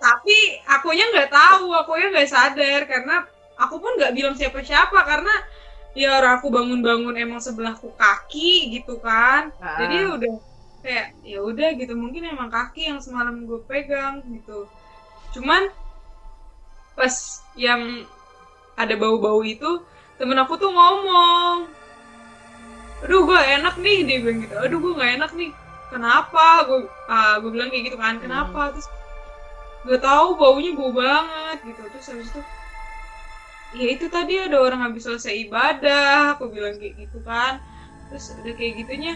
Tapi 0.00 0.64
akunya 0.64 1.04
nggak 1.12 1.28
tahu 1.28 1.76
akunya 1.76 2.08
nggak 2.08 2.30
sadar 2.32 2.80
karena 2.88 3.28
aku 3.60 3.76
pun 3.76 3.92
nggak 4.00 4.16
bilang 4.16 4.32
siapa-siapa 4.32 4.96
karena 5.04 5.34
ya 5.92 6.16
orang 6.16 6.40
aku 6.40 6.48
bangun-bangun 6.48 7.14
emang 7.20 7.42
sebelahku 7.42 7.92
kaki 8.00 8.80
gitu 8.80 8.96
kan. 9.04 9.52
Nah, 9.60 9.76
jadi 9.76 9.96
udah 10.08 10.34
kayak 10.80 11.06
ya 11.20 11.44
udah 11.44 11.76
gitu 11.76 11.92
mungkin 11.92 12.24
emang 12.24 12.48
kaki 12.48 12.88
yang 12.88 13.04
semalam 13.04 13.44
gue 13.44 13.60
pegang 13.68 14.24
gitu. 14.32 14.64
Cuman 15.36 15.68
pas 16.96 17.14
yang 17.58 18.08
ada 18.80 18.94
bau-bau 18.96 19.44
itu 19.44 19.84
temen 20.16 20.40
aku 20.40 20.56
tuh 20.56 20.72
ngomong 20.72 21.68
aduh 23.00 23.24
gue 23.24 23.40
enak 23.40 23.80
nih 23.80 23.98
dia 24.08 24.18
bilang 24.24 24.38
gitu. 24.44 24.56
Aduh 24.56 24.78
gue 24.80 24.92
nggak 24.96 25.12
enak 25.20 25.30
nih. 25.36 25.50
Kenapa? 25.90 26.64
Gue 26.64 26.86
ah, 27.10 27.36
gue 27.42 27.50
bilang 27.50 27.68
kayak 27.68 27.92
gitu 27.92 27.98
kan 27.98 28.16
kenapa? 28.22 28.72
Terus 28.72 28.88
gak 29.86 30.02
tahu 30.04 30.28
baunya 30.36 30.70
bau 30.76 30.92
banget 30.92 31.56
gitu. 31.64 31.82
Terus 31.92 32.06
habis 32.12 32.28
itu 32.28 32.40
ya 33.70 33.86
itu 33.86 34.10
tadi 34.10 34.34
ada 34.34 34.58
orang 34.58 34.82
habis 34.82 35.06
selesai 35.06 35.46
ibadah 35.46 36.34
aku 36.36 36.50
bilang 36.52 36.76
kayak 36.76 37.06
gitu 37.06 37.18
kan. 37.24 37.62
Terus 38.10 38.34
udah 38.36 38.54
kayak 38.54 38.74
gitunya 38.84 39.14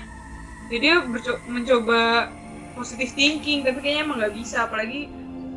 jadi 0.71 0.81
dia 0.81 0.97
berco- 1.05 1.43
mencoba 1.51 2.33
positive 2.73 3.13
thinking 3.13 3.61
tapi 3.67 3.79
kayaknya 3.85 4.03
emang 4.09 4.17
nggak 4.23 4.35
bisa. 4.35 4.65
Apalagi 4.67 5.11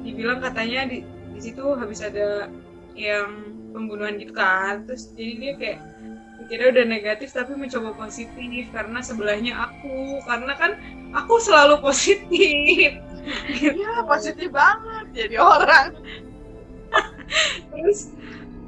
dibilang 0.04 0.40
katanya 0.44 0.88
di 0.90 1.04
di 1.38 1.40
situ 1.40 1.64
habis 1.78 2.02
ada 2.02 2.50
yang 2.98 3.30
pembunuhan 3.72 4.18
gitu 4.20 4.34
kan. 4.36 4.84
Terus 4.90 5.14
jadi 5.16 5.34
dia 5.40 5.54
kayak 5.56 5.80
pikirnya 6.42 6.68
udah 6.74 6.86
negatif 6.86 7.30
tapi 7.32 7.54
mencoba 7.56 7.96
positif 7.96 8.64
karena 8.76 9.00
sebelahnya 9.00 9.54
aku. 9.56 10.20
Karena 10.28 10.54
kan 10.58 10.72
aku 11.16 11.40
selalu 11.40 11.80
positif 11.80 13.00
Iya, 13.28 14.08
positif 14.08 14.50
banget 14.52 15.06
jadi 15.12 15.36
orang. 15.42 15.88
terus 17.76 18.16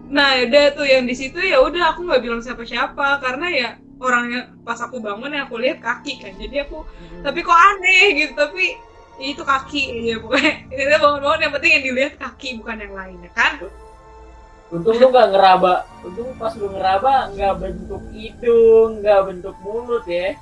nah 0.10 0.36
udah 0.42 0.74
tuh 0.74 0.84
yang 0.90 1.06
di 1.06 1.16
situ 1.16 1.38
ya 1.38 1.62
udah 1.62 1.94
aku 1.94 2.04
nggak 2.04 2.22
bilang 2.26 2.42
siapa-siapa 2.42 3.22
karena 3.22 3.48
ya 3.54 3.70
orangnya 4.02 4.50
pas 4.66 4.80
aku 4.82 4.98
bangun 5.00 5.32
ya 5.32 5.46
aku 5.46 5.62
lihat 5.62 5.80
kaki 5.84 6.18
kan 6.18 6.34
jadi 6.40 6.66
aku 6.66 6.82
tapi 7.22 7.46
kok 7.46 7.54
aneh? 7.54 8.18
gitu 8.18 8.34
tapi 8.34 8.74
ya 9.20 9.26
itu 9.36 9.44
kaki 9.44 9.84
ya 10.10 10.16
pokoknya 10.18 10.54
ini 10.74 10.96
bangun-bangun 10.98 11.44
yang 11.46 11.54
penting 11.54 11.72
yang 11.78 11.86
dilihat 11.86 12.14
kaki 12.18 12.50
bukan 12.58 12.78
yang 12.80 12.94
lain 12.96 13.18
ya 13.22 13.32
kan? 13.36 13.52
Untung 14.70 14.96
lu 15.02 15.08
nggak 15.12 15.28
ngeraba 15.34 15.74
untung 16.06 16.30
pas 16.40 16.54
lu 16.56 16.68
ngeraba 16.72 17.14
nggak 17.36 17.54
bentuk 17.60 18.04
hidung 18.16 18.90
nggak 19.04 19.22
bentuk 19.28 19.56
mulut 19.62 20.06
ya. 20.08 20.34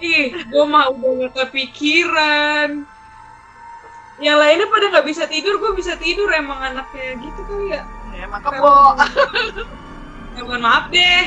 Ih 0.00 0.32
gue 0.32 0.64
mah 0.64 0.88
udah 0.94 1.28
gak 1.28 1.32
kepikiran 1.50 2.86
yang 4.20 4.36
lainnya 4.36 4.68
pada 4.68 4.92
nggak 4.92 5.08
bisa 5.08 5.24
tidur 5.24 5.56
gue 5.56 5.72
bisa 5.80 5.96
tidur 5.96 6.28
emang 6.28 6.60
anaknya 6.60 7.16
gitu 7.16 7.40
kali 7.48 7.72
ya. 7.72 7.82
Ya 8.12 8.28
emang 8.28 8.44
kebo. 8.44 9.00
ya 10.36 10.40
mohon 10.44 10.60
maaf 10.60 10.92
deh. 10.92 11.24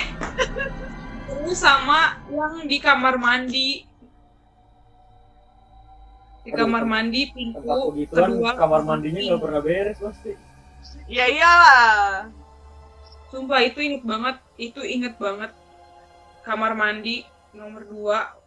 Terus 1.26 1.58
sama 1.58 2.22
yang 2.30 2.70
di 2.70 2.78
kamar 2.78 3.18
mandi. 3.18 3.90
Di 6.46 6.52
kamar 6.54 6.86
mandi 6.86 7.34
pintu 7.34 7.98
kedua. 8.14 8.54
kamar 8.54 8.86
mandinya 8.86 9.22
nggak 9.26 9.42
pernah 9.42 9.62
beres 9.66 9.98
pasti. 9.98 10.38
Ya 11.10 11.26
iyalah. 11.26 12.30
sumpah 13.34 13.66
itu 13.66 13.82
inget 13.82 14.06
banget 14.06 14.38
itu 14.62 14.86
inget 14.86 15.18
banget. 15.18 15.50
Kamar 16.46 16.78
mandi 16.78 17.26
nomor 17.58 17.82
dua 17.90 18.38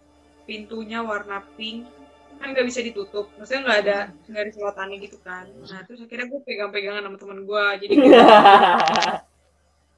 pintunya 0.47 1.03
warna 1.03 1.43
pink 1.59 1.91
kan 2.37 2.49
nggak 2.52 2.66
bisa 2.69 2.81
ditutup. 2.85 3.26
Maksudnya 3.40 3.62
nggak 3.66 3.78
ada 3.85 3.99
nggak 4.28 4.43
ada 4.43 4.50
selotannya 4.52 4.97
gitu 5.02 5.19
kan. 5.25 5.45
Nah 5.49 5.81
terus 5.85 5.99
akhirnya 6.05 6.26
gue 6.28 6.40
pegang-pegangan 6.45 7.02
sama 7.05 7.16
teman 7.19 7.40
gue 7.45 7.64
jadi 7.83 7.93
kayak 8.02 9.21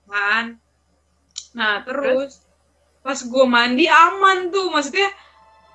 kan? 0.09 0.45
Nah 1.55 1.75
terus 1.85 2.43
pas 3.03 3.19
gue 3.19 3.45
mandi 3.47 3.87
aman 3.91 4.49
tuh. 4.55 4.71
Maksudnya 4.73 5.09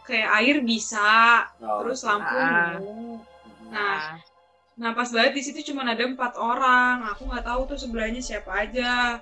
kayak 0.04 0.30
air 0.44 0.58
bisa 0.64 1.48
Oh, 1.64 1.84
terus 1.84 2.04
lampu 2.04 2.36
Ah. 2.36 2.76
nah 2.76 2.80
Nah, 3.74 4.20
nah 4.76 4.92
pas 4.98 5.10
banget 5.10 5.34
di 5.38 5.42
situ 5.46 5.60
cuma 5.74 5.86
ada 5.88 6.04
empat 6.06 6.36
orang. 6.38 7.08
Aku 7.16 7.30
nggak 7.30 7.46
tahu 7.46 7.62
tuh 7.74 7.78
sebelahnya 7.80 8.22
siapa 8.22 8.52
aja. 8.68 9.20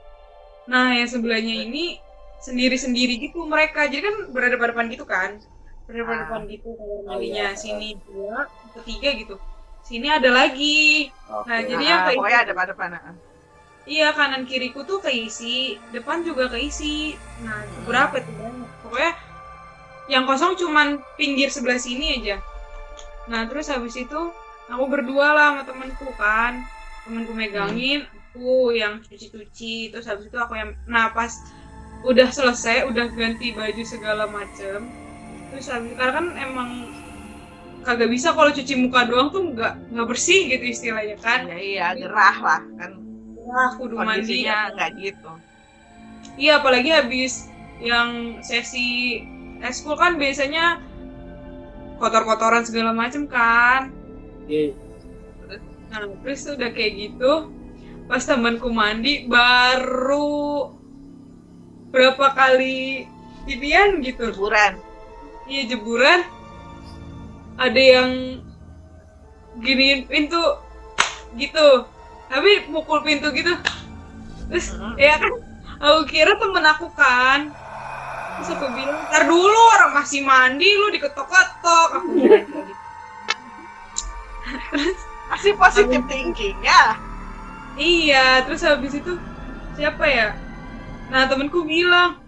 Nah 0.69 0.95
yang 0.95 1.09
sebelahnya 1.09 1.67
ini 1.67 1.97
sendiri 2.41 2.77
sendiri 2.77 3.17
gitu 3.21 3.45
mereka. 3.45 3.85
Jadi 3.87 4.01
kan 4.01 4.15
berhadapan 4.33 4.85
gitu 4.91 5.05
kan 5.05 5.37
berhadapan 5.91 6.41
gitu 6.47 6.69
kamar 6.79 6.99
mandinya 7.03 7.47
iya. 7.51 7.59
sini 7.59 7.89
dua 8.07 8.47
ketiga 8.79 9.09
gitu 9.19 9.35
sini 9.83 10.07
ada 10.07 10.29
lagi 10.31 11.11
Oke. 11.31 11.47
Nah, 11.47 11.59
jadi 11.63 11.83
ah, 11.83 11.89
yang 11.89 12.01
kayak 12.05 12.17
pokoknya 12.19 12.39
ada 12.43 12.53
pada 12.53 12.73
pana. 12.75 12.99
Iya 13.81 14.13
kanan 14.13 14.45
kiriku 14.45 14.85
tuh 14.85 15.01
keisi, 15.01 15.79
depan 15.89 16.21
juga 16.21 16.51
keisi. 16.51 17.17
Nah 17.41 17.65
berapa 17.87 18.21
tuh 18.21 18.33
banyak. 18.37 18.69
Pokoknya 18.85 19.11
yang 20.11 20.23
kosong 20.27 20.53
cuman 20.59 21.01
pinggir 21.17 21.49
sebelah 21.49 21.79
sini 21.81 22.21
aja. 22.21 22.37
Nah 23.31 23.47
terus 23.49 23.71
habis 23.71 23.95
itu 23.97 24.21
aku 24.69 24.83
berdua 24.85 25.33
lah 25.33 25.47
sama 25.55 25.63
temenku 25.65 26.07
kan, 26.19 26.61
temenku 27.07 27.33
megangin, 27.33 28.05
aku 28.05 28.75
yang 28.75 29.01
cuci-cuci. 29.01 29.89
Terus 29.89 30.05
habis 30.05 30.29
itu 30.29 30.37
aku 30.37 30.53
yang, 30.59 30.77
nah 30.85 31.09
pas 31.09 31.31
udah 32.05 32.29
selesai, 32.29 32.85
udah 32.85 33.09
ganti 33.17 33.55
baju 33.55 33.81
segala 33.81 34.29
macem. 34.29 34.85
Terus 35.51 35.67
habis 35.67 35.93
karena 35.99 36.13
kan 36.15 36.27
emang 36.39 36.69
kagak 37.81 38.09
bisa 38.13 38.31
kalau 38.31 38.53
cuci 38.53 38.73
muka 38.77 39.09
doang 39.09 39.33
tuh 39.33 39.51
nggak 39.51 39.73
nggak 39.91 40.07
bersih 40.07 40.47
gitu 40.47 40.65
istilahnya 40.69 41.17
kan. 41.19 41.49
Ya 41.49 41.57
iya, 41.59 41.85
gerah 41.97 42.37
lah 42.39 42.61
kan. 42.79 42.91
Wah, 43.41 43.69
kudu 43.75 43.99
mandi. 43.99 44.47
Nggak 44.47 44.89
gitu. 45.01 45.31
Iya, 46.39 46.61
apalagi 46.63 46.89
habis 46.93 47.51
yang 47.81 48.39
sesi 48.45 49.19
eskul 49.65 49.97
kan 49.97 50.15
biasanya 50.15 50.79
kotor-kotoran 51.97 52.63
segala 52.63 52.93
macem 52.93 53.25
kan. 53.25 53.91
Oke. 54.45 54.73
Nah, 55.91 56.07
terus 56.23 56.47
udah 56.47 56.71
kayak 56.71 56.93
gitu, 56.95 57.51
pas 58.07 58.23
temanku 58.23 58.71
mandi 58.71 59.27
baru 59.27 60.71
berapa 61.91 62.31
kali 62.31 63.03
inian 63.49 63.99
gitu. 63.99 64.31
Liburan. 64.31 64.90
Iya 65.49 65.61
jeburan. 65.73 66.19
Ada 67.57 67.81
yang 67.81 68.09
giniin 69.61 70.07
pintu 70.07 70.41
gitu. 71.35 71.85
Tapi 72.31 72.69
mukul 72.71 73.03
pintu 73.03 73.29
gitu. 73.35 73.51
Terus 74.47 74.77
ya 74.95 75.19
kan 75.19 75.33
aku 75.81 75.99
kira 76.07 76.37
temen 76.39 76.65
aku 76.65 76.87
kan. 76.93 77.51
Terus 78.39 78.49
aku 78.55 78.65
bilang 78.71 79.01
ntar 79.11 79.27
dulu 79.27 79.59
orang 79.77 79.91
masih 79.97 80.23
mandi 80.23 80.69
lu 80.77 80.93
diketok-ketok. 80.95 81.89
Aku 81.99 82.07
bilang 82.15 82.45
gitu. 82.47 82.59
Masih 85.31 85.51
positive 85.59 86.05
thinking 86.07 86.57
ya. 86.63 86.95
Iya, 87.79 88.43
terus 88.43 88.67
habis 88.67 88.95
itu 88.95 89.15
siapa 89.79 90.03
ya? 90.03 90.35
Nah 91.11 91.27
temenku 91.27 91.63
bilang 91.67 92.20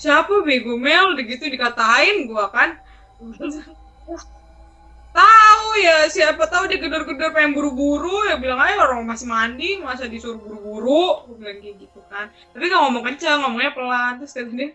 siapa 0.00 0.32
bego? 0.40 0.80
Mel, 0.80 1.12
udah 1.12 1.24
gitu 1.28 1.44
dikatain 1.52 2.24
gua 2.24 2.48
kan. 2.48 2.80
Tahu 5.10 5.66
ya 5.82 6.06
siapa 6.08 6.46
tahu 6.46 6.70
dia 6.72 6.80
gedor-gedor 6.80 7.36
pengen 7.36 7.52
buru-buru. 7.52 8.24
Ya 8.30 8.40
bilang 8.40 8.62
aja 8.62 8.80
orang 8.80 9.04
masih 9.04 9.28
mandi 9.28 9.76
masa 9.84 10.08
disuruh 10.08 10.40
buru-buru? 10.40 11.36
Bilang 11.36 11.60
kayak 11.60 11.76
gitu 11.84 12.00
kan. 12.08 12.32
Tapi 12.56 12.64
nggak 12.64 12.80
ngomong 12.80 13.04
kencang 13.04 13.44
ngomongnya 13.44 13.76
pelan. 13.76 14.12
Terus 14.22 14.32
kata 14.32 14.50
dia 14.56 14.72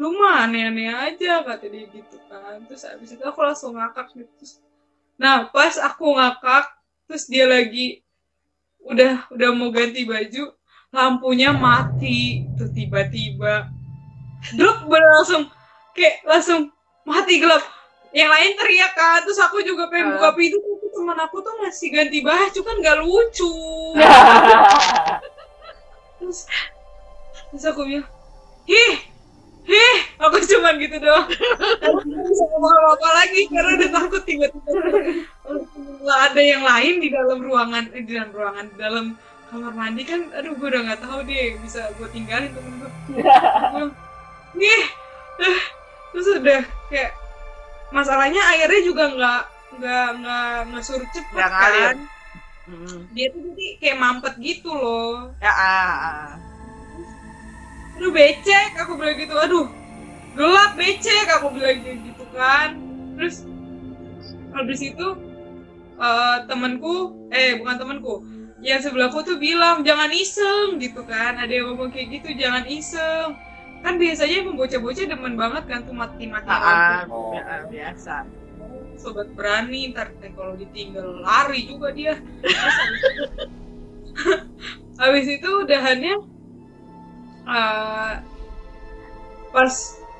lu 0.00 0.16
aneh-aneh 0.24 0.88
aja 0.88 1.44
kata 1.44 1.66
dia 1.68 1.84
gitu 1.92 2.16
kan. 2.30 2.64
Terus 2.64 2.82
habis 2.88 3.12
itu 3.12 3.20
aku 3.20 3.44
langsung 3.44 3.76
ngakak 3.76 4.08
gitu. 4.16 4.30
Terus, 4.40 4.52
nah 5.20 5.44
pas 5.52 5.76
aku 5.76 6.16
ngakak 6.16 6.72
terus 7.04 7.28
dia 7.28 7.44
lagi 7.44 8.00
udah 8.80 9.28
udah 9.34 9.48
mau 9.52 9.68
ganti 9.68 10.06
baju 10.06 10.56
lampunya 10.94 11.50
mati. 11.52 12.46
Tuh 12.54 12.70
tiba-tiba 12.70 13.68
Druk 14.56 14.88
bener 14.88 15.10
langsung 15.20 15.42
kayak 15.92 16.24
langsung 16.24 16.72
mati 17.04 17.38
gelap. 17.38 17.62
Yang 18.10 18.30
lain 18.34 18.50
teriak 18.58 18.92
kan 18.98 19.22
terus 19.22 19.38
aku 19.38 19.62
juga 19.62 19.86
pengen 19.86 20.18
buka 20.18 20.34
pintu 20.34 20.58
tapi 20.58 20.86
teman 20.90 21.18
aku 21.22 21.36
tuh 21.46 21.54
masih 21.62 21.94
ganti 21.94 22.18
baju 22.24 22.60
kan 22.64 22.76
nggak 22.82 22.98
lucu. 23.04 23.52
Terus 26.20 26.44
terus 27.48 27.64
aku 27.64 27.80
bilang 27.88 28.04
ih 28.68 28.94
ih 29.64 29.98
aku 30.20 30.36
cuman 30.44 30.76
gitu 30.76 31.00
doang. 31.00 31.24
Aku 31.80 32.00
bisa 32.04 32.44
ngomong 32.44 32.92
apa 32.92 33.08
lagi 33.24 33.48
karena 33.48 33.70
udah 33.80 33.90
takut 33.94 34.22
tiba-tiba. 34.28 34.68
Nggak 36.04 36.20
ada 36.28 36.42
yang 36.44 36.60
lain 36.60 37.00
di 37.00 37.08
dalam 37.08 37.40
ruangan 37.40 37.88
eh, 37.96 38.04
di 38.04 38.12
dalam 38.12 38.30
ruangan 38.36 38.66
di 38.68 38.76
dalam 38.76 39.06
kamar 39.50 39.74
mandi 39.74 40.06
kan 40.06 40.30
aduh 40.30 40.54
gue 40.54 40.68
udah 40.70 40.82
nggak 40.86 41.02
tahu 41.02 41.26
deh 41.26 41.58
bisa 41.58 41.90
gue 41.98 42.06
tinggalin 42.14 42.54
temen 42.54 42.86
gue 42.86 42.90
nih 44.56 44.82
eh, 45.40 45.60
terus 46.12 46.28
udah 46.40 46.62
kayak 46.90 47.12
masalahnya 47.94 48.42
airnya 48.54 48.82
juga 48.82 49.04
nggak 49.10 49.42
nggak 49.78 50.08
nggak 50.22 50.50
nggak 50.70 50.84
surut 50.84 51.10
cepet 51.14 51.38
ngalir. 51.38 51.94
kan 51.94 51.98
Mm. 52.70 53.10
dia 53.10 53.26
tuh 53.34 53.42
jadi 53.50 53.66
kayak 53.82 53.98
mampet 53.98 54.34
gitu 54.38 54.70
loh. 54.70 55.34
Ya, 55.42 55.50
ah, 55.50 55.90
ah. 55.90 56.30
aduh 57.98 58.14
becek 58.14 58.78
aku 58.78 58.94
bilang 58.94 59.18
gitu. 59.18 59.34
Aduh 59.34 59.66
gelap 60.38 60.78
becek 60.78 61.26
aku 61.34 61.50
bilang 61.50 61.82
gitu 61.82 62.24
kan. 62.30 62.78
Terus 63.18 63.42
habis 64.54 64.80
itu 64.86 65.06
eh, 65.98 66.36
temanku 66.46 67.26
eh 67.34 67.58
bukan 67.58 67.74
temanku 67.74 68.14
yang 68.62 68.78
sebelahku 68.78 69.26
tuh 69.26 69.34
bilang 69.42 69.82
jangan 69.82 70.14
iseng 70.14 70.78
gitu 70.78 71.02
kan. 71.02 71.42
Ada 71.42 71.50
yang 71.50 71.74
ngomong 71.74 71.90
kayak 71.90 72.22
gitu 72.22 72.38
jangan 72.38 72.70
iseng 72.70 73.34
kan 73.80 73.94
biasanya 73.96 74.36
emang 74.40 74.56
bocah-bocah 74.56 75.04
demen 75.04 75.34
banget 75.34 75.64
kan 75.64 75.80
tuh 75.82 75.94
mati-mati 75.94 76.46
Ah, 76.46 76.60
ah, 76.60 77.00
Oh. 77.08 77.32
bi- 77.32 77.40
ah, 77.42 77.62
biasa. 77.66 78.16
sobat 78.94 79.32
berani 79.32 79.88
ntar 79.90 80.12
kalau 80.36 80.52
ditinggal 80.52 81.24
lari 81.24 81.64
juga 81.64 81.88
dia. 81.90 82.20
Terus 82.44 82.76
habis 85.00 85.24
itu, 85.26 85.48
udahannya 85.64 86.14
eh, 87.48 88.12
pas 89.50 89.72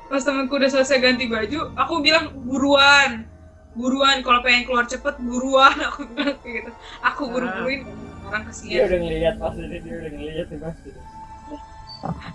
pas 0.09 0.21
temenku 0.21 0.57
udah 0.57 0.67
selesai 0.67 0.97
ganti 0.99 1.29
baju 1.29 1.71
aku 1.77 2.01
bilang 2.01 2.33
buruan 2.43 3.29
buruan 3.71 4.19
kalau 4.19 4.41
pengen 4.41 4.65
keluar 4.65 4.83
cepet 4.83 5.15
buruan. 5.21 5.71
Aku 5.87 6.03
bilang 6.09 6.35
gitu. 6.43 6.71
Aku 6.99 7.31
buru-buruin 7.31 7.87
orang 8.27 8.43
dia 8.43 8.49
kesian 8.51 8.83
udah 8.83 8.99
ngeliat 8.99 9.35
pas 9.37 9.55
ini 9.55 9.77
dia 9.79 9.93
udah 9.95 10.11
ngeliat 10.11 10.47
nih 10.49 10.59
pasti 10.59 10.89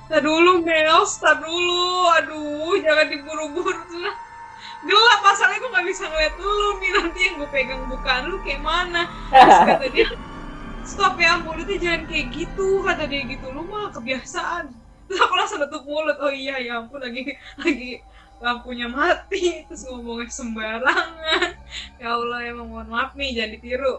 Tar 0.07 0.23
dulu 0.23 0.63
Mel, 0.63 1.03
tar 1.19 1.43
dulu. 1.43 2.11
Aduh, 2.23 2.79
jangan 2.79 3.07
diburu-buru. 3.11 3.83
Terus, 3.91 4.15
Gelap 4.87 5.21
masalahnya 5.25 5.59
gue 5.59 5.71
gak 5.75 5.87
bisa 5.91 6.05
ngeliat 6.07 6.35
lu 6.39 6.79
nih 6.79 6.91
nanti 6.95 7.21
yang 7.27 7.35
gue 7.43 7.51
pegang 7.51 7.83
bukan 7.91 8.21
lu 8.31 8.39
kayak 8.47 8.63
mana. 8.63 9.11
Terus 9.35 9.59
kata 9.67 9.87
dia, 9.91 10.09
stop 10.87 11.15
ya 11.19 11.43
mulutnya 11.43 11.77
jangan 11.83 12.03
kayak 12.07 12.27
gitu 12.31 12.87
kata 12.87 13.11
dia 13.11 13.27
gitu 13.27 13.47
lu 13.51 13.67
mah 13.67 13.91
kebiasaan. 13.91 14.71
Terus 15.11 15.19
aku 15.19 15.35
langsung 15.35 15.59
tutup 15.67 15.83
mulut. 15.91 16.15
Oh 16.23 16.31
iya 16.31 16.63
ya 16.63 16.79
ampun 16.79 17.03
lagi 17.03 17.35
lagi 17.59 17.99
lampunya 18.37 18.85
mati 18.85 19.65
terus 19.65 19.89
ngomongnya 19.89 20.29
sembarangan 20.29 21.57
ya 21.97 22.07
Allah 22.13 22.45
emang 22.45 22.69
mohon 22.69 22.89
maaf 22.93 23.17
nih 23.17 23.33
jangan 23.33 23.51
ditiru 23.57 23.95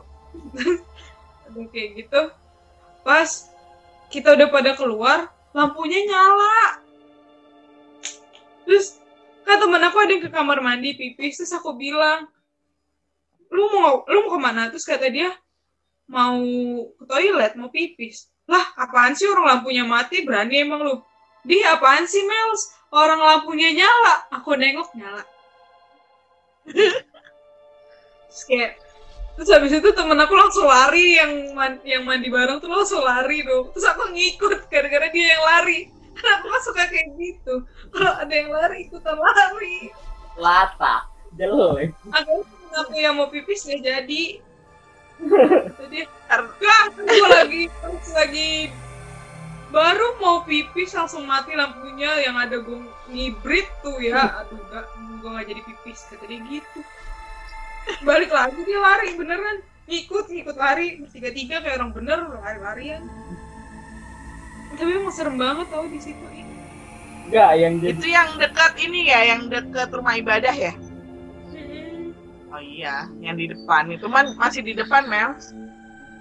Aduh 1.49 1.65
kayak 1.73 2.05
gitu 2.05 2.21
pas 3.01 3.49
kita 4.13 4.37
udah 4.37 4.47
pada 4.53 4.77
keluar 4.77 5.33
lampunya 5.57 6.05
nyala. 6.05 6.85
Terus 8.69 9.01
kan 9.41 9.57
temen 9.57 9.81
aku 9.81 9.97
ada 9.97 10.11
yang 10.13 10.21
ke 10.21 10.29
kamar 10.29 10.61
mandi 10.61 10.93
pipis. 10.93 11.41
Terus 11.41 11.57
aku 11.57 11.73
bilang 11.73 12.29
lu 13.49 13.65
mau 13.73 14.05
lu 14.05 14.29
mau 14.29 14.37
ke 14.37 14.39
mana? 14.39 14.69
Terus 14.69 14.85
kata 14.85 15.09
dia 15.09 15.33
mau 16.05 16.37
ke 16.93 17.03
toilet 17.09 17.57
mau 17.57 17.73
pipis. 17.73 18.29
Lah 18.45 18.69
apaan 18.77 19.17
sih 19.17 19.25
orang 19.25 19.57
lampunya 19.57 19.81
mati? 19.81 20.21
Berani 20.21 20.61
emang 20.61 20.85
lu? 20.85 21.01
Di 21.41 21.65
apaan 21.65 22.05
sih 22.05 22.21
Mels? 22.21 22.77
Orang 22.93 23.17
lampunya 23.17 23.73
nyala. 23.73 24.29
Aku 24.37 24.53
nengok 24.53 24.93
nyala. 24.93 25.25
Terus 28.27 28.43
kayak 28.45 28.86
terus 29.37 29.53
habis 29.53 29.69
itu 29.69 29.89
temen 29.93 30.17
aku 30.17 30.33
langsung 30.33 30.65
lari 30.65 31.21
yang 31.21 31.53
man- 31.53 31.83
yang 31.85 32.01
mandi 32.01 32.25
bareng 32.33 32.57
tuh 32.57 32.73
langsung 32.73 33.05
lari 33.05 33.45
dong. 33.45 33.69
Terus 33.69 33.85
aku 33.85 34.09
ngikut 34.09 34.65
gara-gara 34.65 35.07
dia 35.13 35.37
yang 35.37 35.43
lari. 35.45 35.93
Karena 36.17 36.31
aku 36.41 36.45
kan 36.49 36.61
suka 36.65 36.83
kayak 36.89 37.07
gitu. 37.21 37.53
Kalau 37.93 38.13
ada 38.17 38.33
yang 38.33 38.49
lari 38.49 38.89
ikutan 38.89 39.13
lari. 39.13 39.93
Lata 40.37 41.05
jelek 41.37 41.93
akhirnya 42.09 42.77
aku 42.81 42.95
yang 42.97 43.13
mau 43.13 43.29
pipis 43.29 43.69
nggak 43.69 43.81
jadi. 43.85 44.23
Jadi 45.77 45.99
enggak 46.33 46.77
aku 46.89 47.25
lagi 47.29 47.63
pas 47.77 48.07
lagi. 48.17 48.73
Baru 49.67 50.17
mau 50.23 50.41
pipis 50.47 50.95
langsung 50.95 51.27
mati 51.27 51.51
lampunya 51.53 52.23
yang 52.23 52.39
ada 52.39 52.57
gue 52.57 52.79
ngibrit 53.11 53.69
tuh 53.85 54.01
ya. 54.01 54.41
Aduh 54.41 54.57
enggak 54.65 54.85
gue 55.21 55.29
nggak 55.29 55.47
jadi 55.53 55.61
pipis 55.61 55.99
kata 56.09 56.25
dia 56.25 56.41
gitu 56.41 56.79
balik 58.01 58.31
lagi 58.31 58.59
dia 58.63 58.79
lari 58.79 59.15
beneran. 59.15 59.57
Ngikut 59.87 60.25
ngikut 60.27 60.55
lari. 60.55 60.87
Tiga 61.09 61.29
tiga 61.31 61.55
kayak 61.61 61.79
orang 61.79 61.91
bener 61.95 62.19
lari 62.37 62.59
larian 62.59 63.03
tapi 64.67 64.93
emang 64.93 65.15
serem 65.15 65.39
banget 65.39 65.67
tau 65.71 65.87
di 65.87 65.97
situ. 65.97 66.21
Enggak 67.27 67.51
yang 67.57 67.73
jadi 67.81 67.97
Itu 67.97 68.07
yang 68.07 68.29
dekat 68.35 68.73
ini 68.77 69.09
ya, 69.09 69.19
yang 69.25 69.41
dekat 69.47 69.89
rumah 69.89 70.13
ibadah 70.15 70.53
ya? 70.53 70.75
Hmm. 70.75 72.13
Oh 72.47 72.61
iya, 72.61 73.09
yang 73.19 73.35
di 73.35 73.47
depan. 73.47 73.89
Itu 73.89 74.05
man 74.07 74.37
masih 74.37 74.61
di 74.61 74.75
depan 74.75 75.07
Mel. 75.07 75.33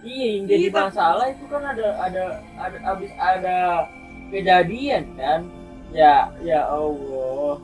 iya 0.01 0.27
yang 0.39 0.45
jadi 0.47 0.63
Iya, 0.63 0.71
tapi- 0.73 0.87
masalah 0.89 1.27
itu 1.29 1.45
kan 1.47 1.63
ada 1.67 1.87
ada 2.01 2.25
ada 2.57 2.79
abis 2.95 3.11
ada 3.19 3.59
kejadian 4.31 5.05
kan? 5.19 5.41
Ya 5.93 6.31
ya 6.41 6.67
Allah 6.67 7.61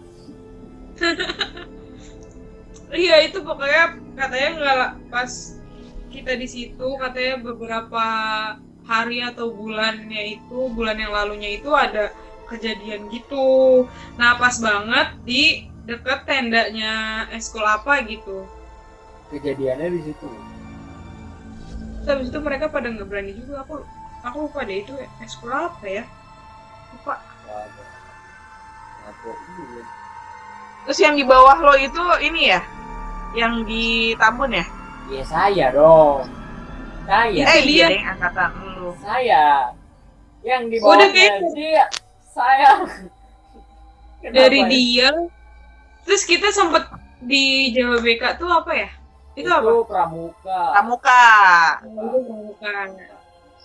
Iya 2.93 3.17
itu 3.25 3.41
pokoknya 3.41 3.85
katanya 4.21 4.51
nggak 4.61 4.89
pas 5.09 5.57
kita 6.13 6.37
di 6.37 6.45
situ 6.45 6.89
katanya 7.01 7.41
beberapa 7.41 8.05
hari 8.85 9.25
atau 9.25 9.49
bulannya 9.49 10.37
itu 10.37 10.69
bulan 10.77 11.01
yang 11.01 11.17
lalunya 11.17 11.57
itu 11.57 11.73
ada 11.73 12.13
kejadian 12.53 13.09
gitu. 13.09 13.89
Nah 14.21 14.37
pas 14.37 14.61
banget 14.61 15.09
di 15.25 15.73
deket 15.89 16.29
tendanya 16.29 17.27
eskul 17.33 17.65
apa 17.65 18.05
gitu. 18.07 18.47
kejadiannya 19.33 19.89
di 19.97 20.01
situ 20.13 20.29
habis 22.05 22.29
itu 22.29 22.39
mereka 22.43 22.67
pada 22.69 22.91
nggak 22.91 23.09
berani 23.09 23.33
juga 23.33 23.63
aku 23.65 23.81
aku 24.27 24.37
lupa 24.45 24.61
deh 24.67 24.83
itu 24.83 24.93
eskul 25.23 25.49
apa 25.49 25.87
ya 25.87 26.05
lupa. 26.93 27.17
Iya. 29.23 29.83
Terus 30.83 30.99
yang 30.99 31.15
di 31.15 31.23
bawah 31.23 31.57
lo 31.63 31.75
itu 31.79 32.03
ini 32.27 32.51
ya? 32.51 32.61
Yang 33.33 33.55
di 33.65 33.85
Tambun 34.15 34.53
ya? 34.53 34.65
Iya 35.09 35.23
saya 35.25 35.67
dong. 35.73 36.29
Saya. 37.05 37.43
eh 37.43 37.61
dia. 37.65 37.87
dia 37.87 37.87
deh 37.91 38.03
angkatan 38.07 38.51
lu. 38.77 38.89
Saya. 38.99 39.45
Yang 40.43 40.63
di 40.69 40.77
Udah 40.79 40.87
bawahnya 40.87 41.09
kayak- 41.11 41.55
dia. 41.55 41.85
Saya. 42.29 42.69
Kenapa 44.21 44.37
Dari 44.39 44.61
ya? 44.61 44.69
dia. 44.69 45.09
Terus 46.03 46.23
kita 46.25 46.49
sempet 46.51 46.85
di 47.21 47.71
Jawa 47.71 47.99
BK 47.99 48.23
tuh 48.37 48.51
apa 48.51 48.73
ya? 48.73 48.91
Itu 49.33 49.49
apa? 49.49 49.71
pramuka 49.83 50.61
Pramuka. 50.73 51.25
Itu 51.83 52.19
bukan. 52.53 52.89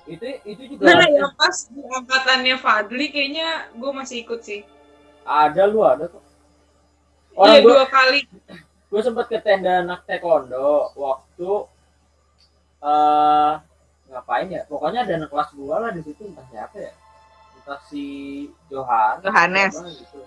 itu 0.07 0.23
itu 0.47 0.61
juga 0.71 0.87
Nah, 0.87 0.95
ada, 0.95 1.11
yang 1.11 1.33
pas 1.35 1.67
di 1.67 1.83
angkatannya 1.83 2.55
Fadli 2.55 3.11
kayaknya 3.11 3.67
gue 3.75 3.91
masih 3.91 4.23
ikut 4.23 4.39
sih. 4.39 4.63
ada 5.21 5.67
lu 5.67 5.83
ada 5.83 6.07
kok 6.07 6.23
Iya 6.23 7.35
orang 7.35 7.55
gue 7.59 7.73
dua 7.75 7.85
kali. 7.85 8.21
Gue 8.87 9.01
sempet 9.01 9.25
ke 9.27 9.37
tenda 9.39 9.81
anak 9.81 10.03
taekwondo 10.03 10.91
waktu 10.95 11.51
eh 12.79 13.51
ngapain 14.07 14.47
ya 14.47 14.61
pokoknya 14.65 15.03
ada 15.03 15.13
anak 15.17 15.29
kelas 15.29 15.49
gua 15.51 15.75
lah 15.83 15.91
di 15.91 15.99
situ 15.99 16.23
entah 16.23 16.47
siapa 16.47 16.77
ya 16.79 16.91
entah 17.57 17.79
si 17.83 18.05
Johan 18.67 19.19
Johannes. 19.19 19.73
siapa 19.75 19.91
gitu. 19.91 20.19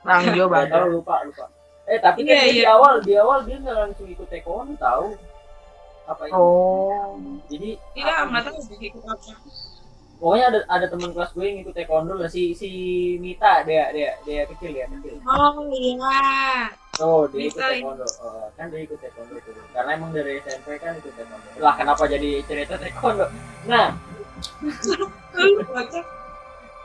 Bang 0.00 0.22
Jo 0.30 0.46
tahu 0.46 0.52
Bandar. 0.52 0.82
lupa 0.86 1.14
lupa 1.26 1.44
eh 1.84 1.98
tapi 1.98 2.22
kan 2.22 2.30
Iya, 2.30 2.38
dia 2.40 2.52
di 2.52 2.60
iya. 2.60 2.70
awal 2.70 2.94
di 3.00 3.12
awal 3.14 3.38
dia 3.42 3.56
nggak 3.58 3.78
langsung 3.80 4.06
ikut 4.06 4.26
taekwondo 4.26 4.74
tahu 4.76 5.06
apa 6.06 6.22
itu 6.24 6.34
Oh. 6.38 7.18
jadi 7.50 7.70
Iya, 7.92 8.14
nggak 8.22 8.38
gitu. 8.38 8.46
tahu 8.46 8.58
sih 8.62 8.76
ikut 8.86 9.02
apa. 9.02 9.32
pokoknya 10.16 10.44
ada 10.46 10.58
ada 10.68 10.86
teman 10.86 11.10
kelas 11.10 11.30
gue 11.30 11.44
yang 11.44 11.58
ikut 11.60 11.74
taekwondo 11.74 12.12
lah 12.14 12.28
si 12.28 12.54
si 12.54 12.68
Mita 13.18 13.62
dia 13.62 13.90
dia 13.90 14.14
dia 14.22 14.46
kecil 14.46 14.72
ya 14.72 14.86
kecil 14.88 15.18
Oh 15.26 15.66
iya. 15.66 16.70
Oh 16.98 17.26
dia 17.26 17.40
ikut 17.44 17.58
taekwondo 17.58 18.06
Oh, 18.18 18.48
kan 18.54 18.66
dia 18.68 18.80
ikut 18.82 18.96
taekwondo 18.96 19.36
tuh 19.38 19.52
karena 19.70 19.90
emang 19.92 20.10
dari 20.10 20.38
SMP 20.38 20.76
kan 20.76 20.96
ikut 20.96 21.12
taekwondo 21.12 21.48
lah 21.56 21.74
kenapa 21.74 22.02
jadi 22.06 22.30
cerita 22.42 22.74
taekwondo 22.76 23.26
nah 23.64 23.92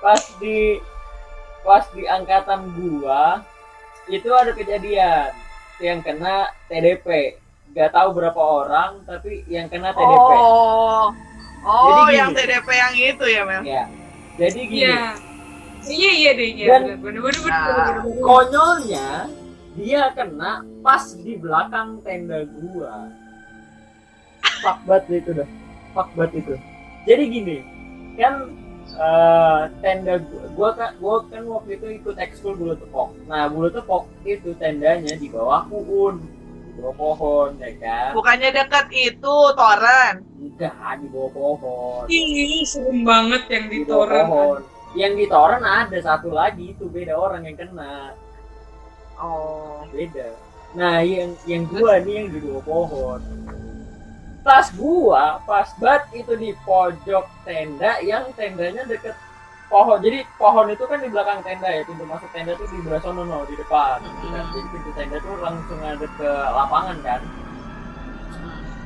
pas 0.02 0.21
di 0.38 0.82
pas 1.62 1.86
di 1.89 2.04
angkatan 2.06 2.62
gua 2.74 3.45
itu 4.08 4.28
ada 4.28 4.52
kejadian 4.52 5.30
yang 5.78 6.02
kena 6.02 6.50
TDP 6.67 7.38
gak 7.71 7.91
tahu 7.91 8.12
berapa 8.12 8.36
orang 8.38 9.06
tapi 9.06 9.45
yang 9.47 9.67
kena 9.67 9.91
TDP 9.91 10.32
Oh. 10.34 11.13
Oh, 11.62 11.86
Jadi 11.86 12.02
gini. 12.04 12.17
yang 12.17 12.30
TDP 12.34 12.67
yang 12.74 12.93
itu 12.97 13.26
ya, 13.28 13.41
Mel. 13.45 13.62
ya 13.62 13.84
jadi 14.36 14.60
gini 14.60 14.82
Iya. 14.82 15.02
Iya 15.82 16.12
iya 16.12 16.32
deh 16.32 16.50
iya. 16.52 16.65
Dan- 16.67 16.97
Bener 16.97 17.21
bener 17.21 17.38
bener. 17.38 17.41
Nah, 17.47 17.65
bener, 17.65 17.95
bener. 18.02 18.21
konyolnya 18.21 19.08
dia 19.75 20.12
kena 20.12 20.67
pas 20.84 21.03
di 21.15 21.39
belakang 21.39 22.03
tenda 22.03 22.43
gua. 22.43 23.07
Pak 24.62 24.77
banget 24.84 25.23
itu 25.23 25.31
dah. 25.31 25.49
Pak 25.95 26.07
banget 26.13 26.31
itu. 26.43 26.55
Jadi 27.07 27.23
gini 27.31 27.57
kan 28.19 28.51
eh, 28.91 29.62
tenda 29.79 30.19
gua, 30.27 30.45
gua 30.53 30.69
kan 30.75 30.91
gua 30.99 31.17
kan 31.31 31.43
waktu 31.47 31.79
itu 31.79 31.88
ikut 32.03 32.15
ekskul 32.19 32.60
bulu 32.60 32.75
tepok. 32.75 33.15
Nah 33.31 33.47
bulu 33.47 33.71
tepok 33.71 34.12
itu 34.27 34.51
tendanya 34.60 35.15
di 35.15 35.31
bawah 35.31 35.63
pohon. 35.71 36.19
Di 36.67 36.71
bawah 36.75 36.95
pohon 36.99 37.49
ya 37.63 37.71
kan? 37.79 38.12
Bukannya 38.12 38.49
dekat 38.51 38.91
itu 38.91 39.36
toren. 39.55 40.15
enggak 40.41 40.99
di 40.99 41.07
bawah 41.07 41.31
pohon. 41.31 42.03
Ih, 42.12 42.67
serem 42.67 43.07
banget 43.07 43.47
yang 43.47 43.65
di 43.71 43.77
di 43.81 43.88
toren. 43.88 44.25
pohon. 44.27 44.60
Yang 44.91 45.13
di 45.15 45.25
toren 45.31 45.63
ada 45.63 45.99
satu 46.03 46.36
lagi 46.36 46.75
itu 46.75 46.91
beda 46.91 47.15
orang 47.15 47.47
yang 47.47 47.55
kena 47.55 48.12
Oh. 49.19 49.84
beda. 49.91 50.32
Nah 50.71 51.04
yang 51.04 51.36
yang 51.43 51.67
gua 51.67 52.00
nih 52.00 52.13
yang 52.24 52.28
di 52.32 52.39
bawah 52.39 52.63
pohon. 52.63 53.21
Pas 54.41 54.71
gua 54.74 55.43
pas 55.43 55.67
bat 55.78 56.08
itu 56.15 56.34
di 56.39 56.56
pojok 56.63 57.28
tenda 57.43 58.00
yang 58.02 58.32
tendanya 58.34 58.88
deket 58.88 59.13
pohon. 59.67 60.00
Jadi 60.00 60.24
pohon 60.39 60.71
itu 60.71 60.84
kan 60.88 61.04
di 61.04 61.12
belakang 61.12 61.43
tenda 61.43 61.67
ya 61.67 61.84
pintu 61.84 62.08
masuk 62.08 62.32
tenda 62.32 62.56
tuh 62.56 62.67
di 62.71 62.80
belah 62.84 63.04
sono 63.04 63.28
no, 63.28 63.43
di 63.45 63.56
depan. 63.60 64.00
Dan 64.32 64.45
jadi 64.56 64.67
pintu 64.71 64.89
tenda 64.95 65.17
tuh 65.19 65.36
langsung 65.43 65.80
ada 65.84 66.08
ke 66.08 66.30
lapangan 66.32 66.97
kan. 67.04 67.21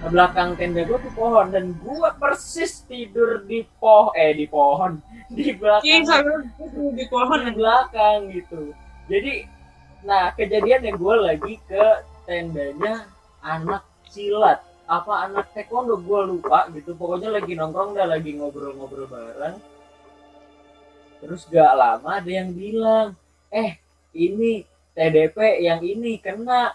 Ke 0.02 0.08
belakang 0.10 0.50
tenda 0.58 0.82
gua 0.90 0.98
tuh 1.00 1.14
pohon 1.14 1.46
dan 1.54 1.66
gua 1.86 2.18
persis 2.18 2.82
tidur 2.90 3.46
di 3.46 3.62
poh 3.78 4.10
eh 4.18 4.34
di 4.34 4.50
pohon. 4.50 4.98
Di 5.34 5.54
Iya, 5.54 5.58
belakang. 5.58 6.06
Sampai 6.06 6.94
di 6.94 7.06
pohon 7.10 7.40
di 7.50 7.52
belakang 7.58 8.30
gitu. 8.30 8.74
Jadi 9.10 9.55
nah 10.06 10.32
kejadian 10.38 10.86
yang 10.86 10.98
gue 11.02 11.16
lagi 11.18 11.54
ke 11.66 11.86
tendanya 12.30 13.10
anak 13.42 13.86
silat. 14.10 14.62
Apa 14.86 15.30
anak 15.30 15.50
taekwondo? 15.54 15.98
Gue 15.98 16.22
lupa 16.30 16.70
gitu. 16.74 16.94
Pokoknya 16.94 17.34
lagi 17.34 17.58
nongkrong 17.58 17.98
dah 17.98 18.06
lagi 18.06 18.38
ngobrol-ngobrol 18.38 19.10
bareng. 19.10 19.58
Terus 21.22 21.42
gak 21.50 21.74
lama 21.74 22.22
ada 22.22 22.30
yang 22.30 22.54
bilang 22.54 23.18
eh 23.50 23.82
ini 24.14 24.62
TDP 24.94 25.66
yang 25.66 25.82
ini 25.82 26.22
kena. 26.22 26.74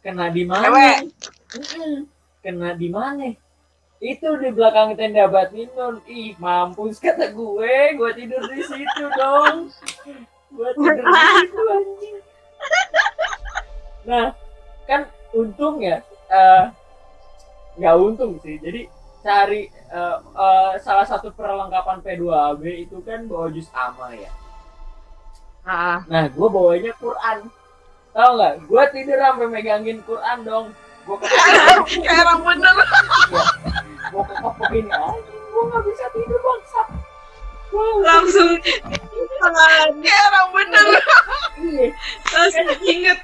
Kena 0.00 0.32
di 0.32 0.48
mana? 0.48 1.02
Kena 2.40 2.72
di 2.72 2.88
mana? 2.88 3.28
Itu 4.00 4.40
di 4.40 4.48
belakang 4.48 4.96
tenda 4.96 5.28
badminton. 5.28 6.00
Ih 6.08 6.32
mampus 6.40 7.02
kata 7.02 7.34
gue. 7.34 7.74
Gue 7.98 8.10
tidur 8.16 8.40
di 8.48 8.62
situ 8.64 9.04
dong. 9.12 9.68
Gue 10.54 10.70
tidur 10.72 11.04
di 11.04 11.18
situ 11.18 11.60
nah 14.10 14.34
kan 14.90 15.06
untung 15.30 15.78
ya 15.78 16.02
eh, 16.26 16.64
nggak 17.78 17.94
untung 17.96 18.34
sih. 18.42 18.58
Jadi 18.58 18.90
cari 19.22 19.70
eh, 19.70 20.18
eh, 20.18 20.72
salah 20.82 21.06
satu 21.06 21.30
perlengkapan 21.30 22.02
P2AB 22.02 22.62
itu 22.90 22.98
kan 23.06 23.30
bawa 23.30 23.46
jus 23.54 23.70
ama 23.70 24.10
ya. 24.18 24.30
Ah, 25.62 26.02
nah 26.10 26.26
gue 26.26 26.48
bawanya 26.50 26.90
Quran. 26.98 27.46
Tau 28.10 28.30
nggak? 28.34 28.66
Gue 28.66 28.82
tidur 28.90 29.18
sampai 29.22 29.46
megangin 29.46 30.02
Quran 30.02 30.38
dong. 30.42 30.66
Gue 31.06 31.16
kayak 31.22 32.20
orang 32.26 32.40
bener. 32.42 32.76
gue 34.10 34.22
kekep 34.26 34.54
begini 34.58 34.90
anjing 34.90 35.38
gue 35.50 35.62
nggak 35.70 35.82
bisa 35.86 36.04
tidur 36.10 36.40
bangsat 36.42 36.86
Gua 37.70 37.86
langsung 38.02 38.50
Kayak 40.02 40.22
orang 40.34 40.48
bener. 40.50 40.86
iya. 41.62 41.86
Langsung 42.34 42.66
inget 42.82 43.18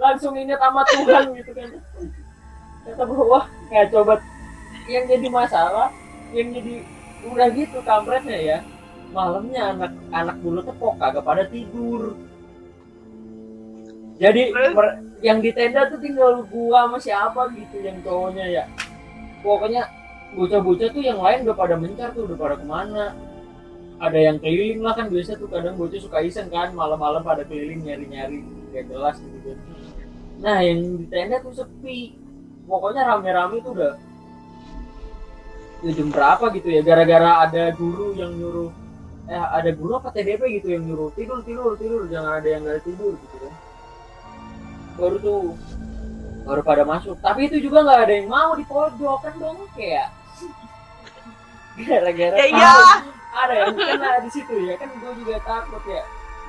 langsung 0.00 0.34
inget 0.36 0.58
sama 0.58 0.82
Tuhan 0.88 1.24
gitu 1.36 1.50
kan. 1.52 1.68
Kata 2.82 3.02
wah 3.06 3.44
nggak 3.70 3.86
coba 3.94 4.18
yang 4.90 5.04
jadi 5.06 5.26
masalah 5.30 5.94
yang 6.34 6.50
jadi 6.50 6.74
udah 7.28 7.48
gitu 7.54 7.78
kampretnya 7.86 8.38
ya. 8.38 8.58
Malamnya 9.12 9.76
anak 9.76 9.92
anak 10.10 10.36
dulu 10.40 10.64
tepok 10.64 10.96
kagak 10.96 11.24
pada 11.24 11.44
tidur. 11.46 12.16
Jadi 14.16 14.54
Terus? 14.54 14.72
mer- 14.72 14.98
yang 15.22 15.38
di 15.38 15.50
tenda 15.54 15.86
tuh 15.86 16.02
tinggal 16.02 16.42
gua 16.50 16.88
sama 16.88 16.98
siapa 16.98 17.52
gitu 17.54 17.84
yang 17.84 18.00
cowoknya 18.02 18.46
ya. 18.48 18.64
Pokoknya 19.44 19.86
bocah-bocah 20.32 20.88
tuh 20.90 21.02
yang 21.04 21.20
lain 21.20 21.44
udah 21.44 21.56
pada 21.56 21.74
mencar 21.76 22.10
tuh 22.16 22.26
udah 22.26 22.38
pada 22.40 22.54
ke 22.58 22.66
mana. 22.66 23.14
Ada 24.02 24.18
yang 24.18 24.42
keliling 24.42 24.82
lah 24.82 24.98
kan 24.98 25.06
biasa 25.06 25.38
tuh 25.38 25.46
kadang 25.46 25.78
bocah 25.78 26.00
suka 26.02 26.26
iseng 26.26 26.50
kan 26.50 26.74
malam-malam 26.74 27.22
pada 27.22 27.46
keliling 27.46 27.86
nyari-nyari 27.86 28.42
kayak 28.74 28.90
gelas 28.90 29.20
gitu 29.22 29.54
nah 30.42 30.58
yang 30.58 30.98
di 30.98 31.06
tenda 31.06 31.38
tuh 31.38 31.54
sepi. 31.54 32.18
Pokoknya 32.66 33.06
rame-rame 33.06 33.62
tuh 33.62 33.72
udah 33.74 33.94
ya 35.82 35.90
jam 35.94 36.08
berapa 36.10 36.44
gitu 36.54 36.68
ya. 36.70 36.80
Gara-gara 36.82 37.46
ada 37.46 37.70
guru 37.74 38.14
yang 38.18 38.34
nyuruh 38.34 38.70
eh 39.30 39.38
ada 39.38 39.70
guru 39.70 40.02
apa 40.02 40.10
TDP 40.10 40.58
gitu 40.58 40.74
yang 40.74 40.82
nyuruh 40.82 41.14
tidur 41.14 41.46
tidur 41.46 41.78
tidur 41.78 42.10
jangan 42.10 42.42
ada 42.42 42.48
yang 42.50 42.62
nggak 42.66 42.82
tidur 42.82 43.14
gitu 43.14 43.36
kan. 43.38 43.54
Baru 44.98 45.16
tuh 45.22 45.40
baru 46.42 46.62
pada 46.66 46.82
masuk. 46.82 47.16
Tapi 47.22 47.46
itu 47.46 47.62
juga 47.62 47.86
nggak 47.86 48.00
ada 48.02 48.12
yang 48.18 48.28
mau 48.30 48.50
di 48.58 48.64
pojok 48.66 49.18
kan 49.22 49.34
dong 49.38 49.58
kayak 49.78 50.10
gara-gara 51.86 52.34
Ya 52.36 52.46
iya. 52.50 52.74
ada 53.32 53.54
yang 53.64 53.74
kena 53.78 54.10
di 54.26 54.30
situ 54.30 54.54
ya 54.68 54.74
kan 54.76 54.90
gue 54.90 55.12
juga 55.22 55.38
takut 55.46 55.82
ya. 55.86 56.02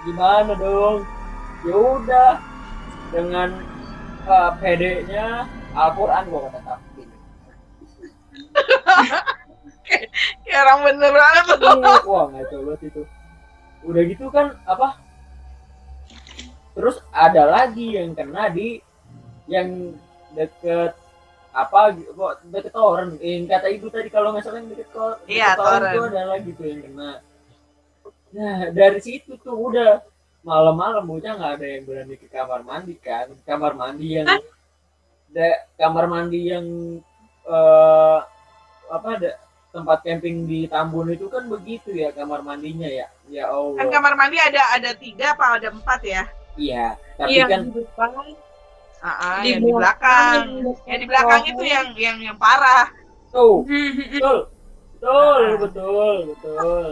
Gimana 0.04 0.52
dong? 0.58 1.06
Ya 1.64 1.76
udah 1.80 2.32
dengan 3.14 3.73
uh, 4.28 4.52
PD-nya 4.60 5.48
Al-Quran 5.74 6.24
gue 6.30 6.40
kata 6.50 6.60
takut 6.64 7.08
Kayak 10.44 10.62
orang 10.66 10.80
bener 10.90 11.12
banget. 11.14 11.58
Wah 12.08 12.26
nggak 12.32 12.46
coba 12.50 12.72
itu. 12.82 13.02
Udah 13.84 14.02
gitu 14.08 14.26
kan 14.32 14.58
apa? 14.64 14.98
Terus 16.74 16.98
ada 17.14 17.44
lagi 17.46 17.94
yang 18.00 18.18
kena 18.18 18.50
di 18.50 18.82
yang 19.46 19.94
deket 20.34 20.98
apa 21.54 21.94
gitu 21.94 22.10
kok 22.18 22.42
deket 22.50 22.74
toren. 22.74 23.10
Yang 23.22 23.44
kata 23.54 23.68
ibu 23.70 23.88
tadi 23.94 24.10
kalau 24.10 24.34
nggak 24.34 24.44
salah 24.48 24.60
yang 24.64 24.70
deket 24.72 24.88
kok 24.90 25.16
Iya, 25.30 25.54
toren 25.54 25.82
toren. 25.82 25.94
itu 25.94 26.02
ada 26.10 26.24
lagi 26.26 26.50
tuh 26.58 26.66
yang 26.66 26.82
kena. 26.82 27.12
Nah 28.34 28.58
dari 28.74 29.00
situ 29.04 29.32
tuh 29.38 29.54
udah 29.54 30.02
malam-malam 30.44 31.04
bocah 31.08 31.34
nggak 31.40 31.54
ada 31.60 31.68
yang 31.74 31.84
berani 31.88 32.16
ke 32.22 32.28
kamar 32.28 32.62
mandi 32.68 32.96
kan 33.00 33.28
kamar 33.48 33.74
mandi 33.80 34.08
yang 34.20 34.28
da- 35.36 35.62
kamar 35.80 36.06
mandi 36.14 36.40
yang 36.54 36.66
eh 37.54 38.20
apa 38.96 39.08
ada 39.18 39.32
tempat 39.74 39.98
camping 40.06 40.46
di 40.46 40.60
Tambun 40.70 41.10
itu 41.16 41.26
kan 41.34 41.44
begitu 41.50 41.90
ya 41.96 42.14
kamar 42.14 42.40
mandinya 42.46 42.86
ya 43.00 43.08
ya 43.32 43.44
Kan 43.50 43.88
Allah 43.88 43.90
kamar 43.90 44.14
mandi 44.20 44.38
ada 44.38 44.62
ada 44.76 44.92
tiga 44.94 45.34
apa 45.34 45.46
ada 45.58 45.68
empat 45.74 46.00
ya? 46.06 46.24
iya 46.60 46.86
tapi 47.18 47.34
iya 47.34 47.44
kan 47.50 47.62
di 47.66 47.72
depan 47.82 48.12
Ah, 49.04 49.20
ah, 49.20 49.38
Di 49.44 49.52
yang 49.52 49.60
di 49.68 49.72
belakang. 49.76 50.48
belakang. 50.48 50.48
Yang 50.88 51.00
di 51.04 51.08
belakang 51.12 51.42
itu 51.52 51.64
yang 51.68 51.88
yang 52.00 52.18
yang 52.24 52.38
parah. 52.40 52.88
Tuh, 53.36 53.68
Hmm, 53.68 53.92
betul. 54.16 54.38
Betul, 55.04 55.44
betul, 55.60 56.16
betul. 56.32 56.88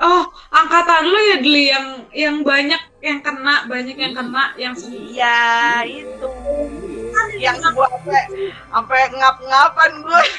Oh, 0.00 0.24
angkatan 0.48 1.12
lu 1.12 1.20
ya 1.28 1.36
Dli 1.44 1.68
yang 1.68 1.86
yang 2.16 2.36
banyak 2.40 2.80
yang 3.04 3.20
kena, 3.20 3.68
banyak 3.68 3.96
yang 4.00 4.16
kena, 4.16 4.56
yang. 4.56 4.72
Iya, 4.80 5.84
itu. 5.84 6.28
Yang 7.36 7.56
gua 7.76 7.88
sampai 7.92 8.22
sampai 8.72 9.00
ngap-ngapan 9.12 9.90
gue. 10.00 10.22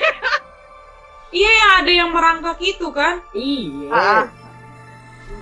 Iya, 1.31 1.47
yang 1.47 1.71
ada 1.79 1.91
yang 1.95 2.09
merangkak 2.11 2.59
itu 2.59 2.91
kan? 2.91 3.23
Iya. 3.31 3.87
Ah. 3.87 4.27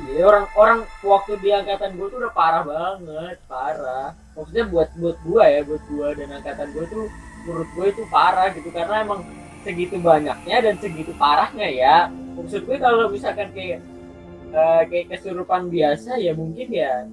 Iya, 0.06 0.22
orang-orang 0.22 0.86
waktu 1.02 1.34
di 1.42 1.50
angkatan 1.50 1.98
gue 1.98 2.08
tuh 2.14 2.22
udah 2.22 2.30
parah 2.30 2.62
banget, 2.62 3.42
parah. 3.50 4.14
Maksudnya 4.38 4.70
buat 4.70 4.94
buat 5.02 5.18
gua 5.26 5.50
ya, 5.50 5.66
buat 5.66 5.82
gua 5.90 6.14
dan 6.14 6.30
angkatan 6.30 6.78
gue 6.78 6.86
tuh 6.94 7.10
menurut 7.42 7.70
gue 7.74 7.86
itu 7.90 8.04
parah 8.14 8.54
gitu 8.54 8.70
karena 8.70 9.02
emang 9.02 9.26
segitu 9.66 9.98
banyaknya 9.98 10.58
dan 10.62 10.76
segitu 10.78 11.10
parahnya 11.18 11.68
ya. 11.74 11.98
Maksud 12.38 12.70
gue 12.70 12.78
kalau 12.78 13.10
misalkan 13.10 13.50
kayak 13.58 13.82
eh, 14.52 14.82
kayak 14.86 15.06
kesurupan 15.10 15.68
biasa 15.68 16.18
ya 16.18 16.34
mungkin 16.34 16.68
ya 16.68 17.06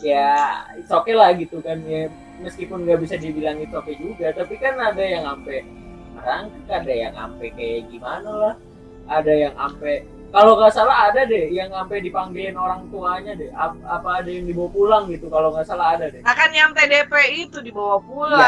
ya 0.00 0.28
it's 0.74 0.88
okay 0.88 1.12
lah 1.12 1.30
gitu 1.34 1.60
kan 1.60 1.80
ya. 1.84 2.08
Meskipun 2.40 2.82
nggak 2.82 3.00
bisa 3.00 3.14
dibilang 3.14 3.60
it's 3.60 3.70
okay 3.70 3.92
juga 3.94 4.32
tapi 4.32 4.56
kan 4.56 4.72
ada 4.74 4.98
yang 4.98 5.28
sampai 5.28 5.60
merangkak 6.10 6.72
ada 6.80 6.92
yang 6.94 7.12
sampai 7.12 7.48
kayak 7.52 7.80
gimana 7.86 8.30
lah. 8.30 8.54
Ada 9.04 9.32
yang 9.34 9.54
sampai 9.54 9.94
kalau 10.30 10.54
nggak 10.54 10.70
salah 10.70 11.10
ada 11.10 11.26
deh 11.26 11.50
yang 11.50 11.68
sampai 11.68 12.00
dipanggilin 12.00 12.54
orang 12.54 12.86
tuanya 12.88 13.34
deh. 13.34 13.50
Ap- 13.52 13.82
apa 13.84 14.22
ada 14.22 14.30
yang 14.30 14.46
dibawa 14.46 14.70
pulang 14.70 15.04
gitu 15.10 15.26
kalau 15.26 15.52
nggak 15.52 15.66
salah 15.66 15.98
ada 15.98 16.08
deh. 16.08 16.22
Nah 16.22 16.32
kan 16.32 16.48
yang 16.48 16.70
TDP 16.72 17.12
itu 17.44 17.58
dibawa 17.60 18.00
pulang. 18.00 18.40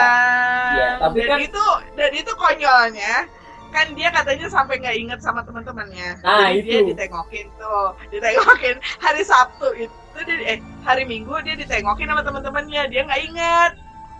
Iya, 0.73 0.89
tapi 1.03 1.19
dan 1.21 1.29
kan- 1.29 1.43
itu 1.43 1.65
dan 1.93 2.11
itu 2.15 2.33
konyolnya 2.33 3.13
kan 3.73 3.89
dia 3.97 4.13
katanya 4.13 4.47
sampai 4.53 4.77
nggak 4.79 4.97
inget 5.01 5.19
sama 5.25 5.41
teman-temannya. 5.43 6.21
Nah, 6.21 6.53
Jadi 6.53 6.61
dia 6.69 6.79
itu. 6.85 6.89
ditengokin 6.93 7.47
tuh, 7.57 7.97
ditengokin 8.13 8.77
hari 9.01 9.23
Sabtu 9.25 9.69
itu 9.75 10.19
dia, 10.29 10.37
eh 10.45 10.59
hari 10.85 11.09
Minggu 11.09 11.33
dia 11.41 11.57
ditengokin 11.57 12.07
sama 12.13 12.23
teman-temannya, 12.23 12.83
dia 12.93 13.01
nggak 13.09 13.23
inget. 13.25 13.73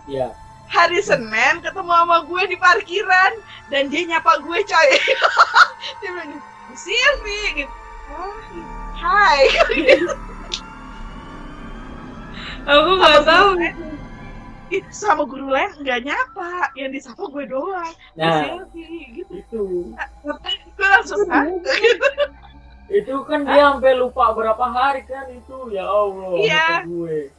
ya 0.09 0.27
Hari 0.67 0.99
Senin 1.05 1.61
ketemu 1.61 1.93
sama 1.93 2.25
gue 2.25 2.43
di 2.49 2.57
parkiran 2.57 3.33
dan 3.69 3.93
dia 3.93 4.09
nyapa 4.09 4.41
gue 4.41 4.59
coy. 4.65 4.89
dia 6.01 6.09
bilang, 6.09 6.41
"Bu 6.41 6.73
Silvi 6.73 7.41
gitu. 7.61 7.73
"Oh, 8.09 8.33
Hai. 8.97 9.45
Aku 12.73 12.89
nggak 12.95 13.21
tahu. 13.27 13.49
Sama 14.89 15.27
guru 15.27 15.49
lain 15.49 15.69
nggak 15.81 15.99
nyapa, 16.03 16.71
yang 16.73 16.89
disapa 16.89 17.23
gue 17.29 17.45
doang. 17.45 17.93
nah 18.17 18.63
gitu. 19.13 19.33
itu 19.33 19.63
Gue 20.73 20.87
langsung 20.87 21.21
"Hah?" 21.29 21.45
itu 22.89 23.15
kan 23.25 23.41
dia 23.47 23.73
sampai 23.73 23.93
lupa 23.97 24.33
berapa 24.33 24.65
hari 24.69 25.01
kan 25.05 25.25
itu 25.29 25.73
ya 25.73 25.85
Allah 25.85 26.31
Iya. 26.37 26.69
gue 26.85 27.31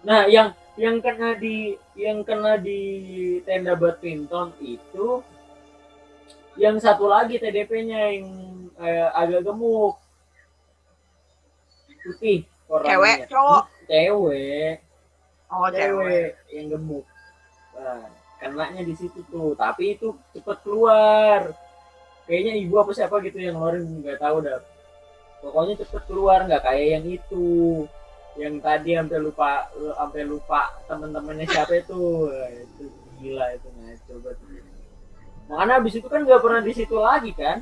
nah 0.00 0.24
yang 0.30 0.54
yang 0.78 0.96
kena 0.98 1.36
di 1.36 1.74
yang 1.92 2.24
kena 2.24 2.56
di 2.56 2.80
tenda 3.44 3.74
badminton 3.76 4.54
itu 4.62 5.20
yang 6.56 6.78
satu 6.78 7.04
lagi 7.04 7.36
TDP-nya 7.36 8.00
yang 8.16 8.26
eh, 8.78 9.08
agak 9.12 9.44
gemuk 9.44 9.96
putih 12.00 12.48
orangnya. 12.64 12.90
Cewek, 12.96 13.18
cowok? 13.28 13.62
cewek 13.84 14.74
Oh, 15.50 15.66
cewek. 15.66 16.38
yang 16.54 16.66
gemuk. 16.70 17.04
Nah, 17.74 18.06
kenanya 18.38 18.82
di 18.82 18.94
situ 18.94 19.18
tuh. 19.26 19.52
Tapi 19.58 19.98
itu 19.98 20.14
cepet 20.30 20.58
keluar. 20.62 21.50
Kayaknya 22.30 22.52
ibu 22.62 22.74
apa 22.78 22.94
siapa 22.94 23.18
gitu 23.20 23.36
yang 23.36 23.58
ngeluarin 23.58 23.82
nggak 24.00 24.22
tahu 24.22 24.46
dah. 24.46 24.62
Pokoknya 25.42 25.74
cepet 25.82 26.02
keluar 26.06 26.46
nggak 26.46 26.62
kayak 26.62 26.86
yang 26.98 27.04
itu. 27.10 27.48
Yang 28.38 28.54
tadi 28.62 28.90
sampai 28.94 29.18
lupa 29.18 29.50
sampai 29.74 30.22
lupa 30.22 30.60
temen-temennya 30.86 31.46
siapa 31.50 31.74
itu. 31.76 32.30
Itu 32.70 32.84
gila 33.18 33.46
itu 33.52 33.68
ngaco 33.68 34.14
banget 34.24 34.64
makanya 35.50 35.82
abis 35.82 35.98
itu 35.98 36.06
kan 36.06 36.22
nggak 36.22 36.40
pernah 36.40 36.62
di 36.62 36.72
situ 36.72 36.94
lagi 36.94 37.34
kan? 37.34 37.58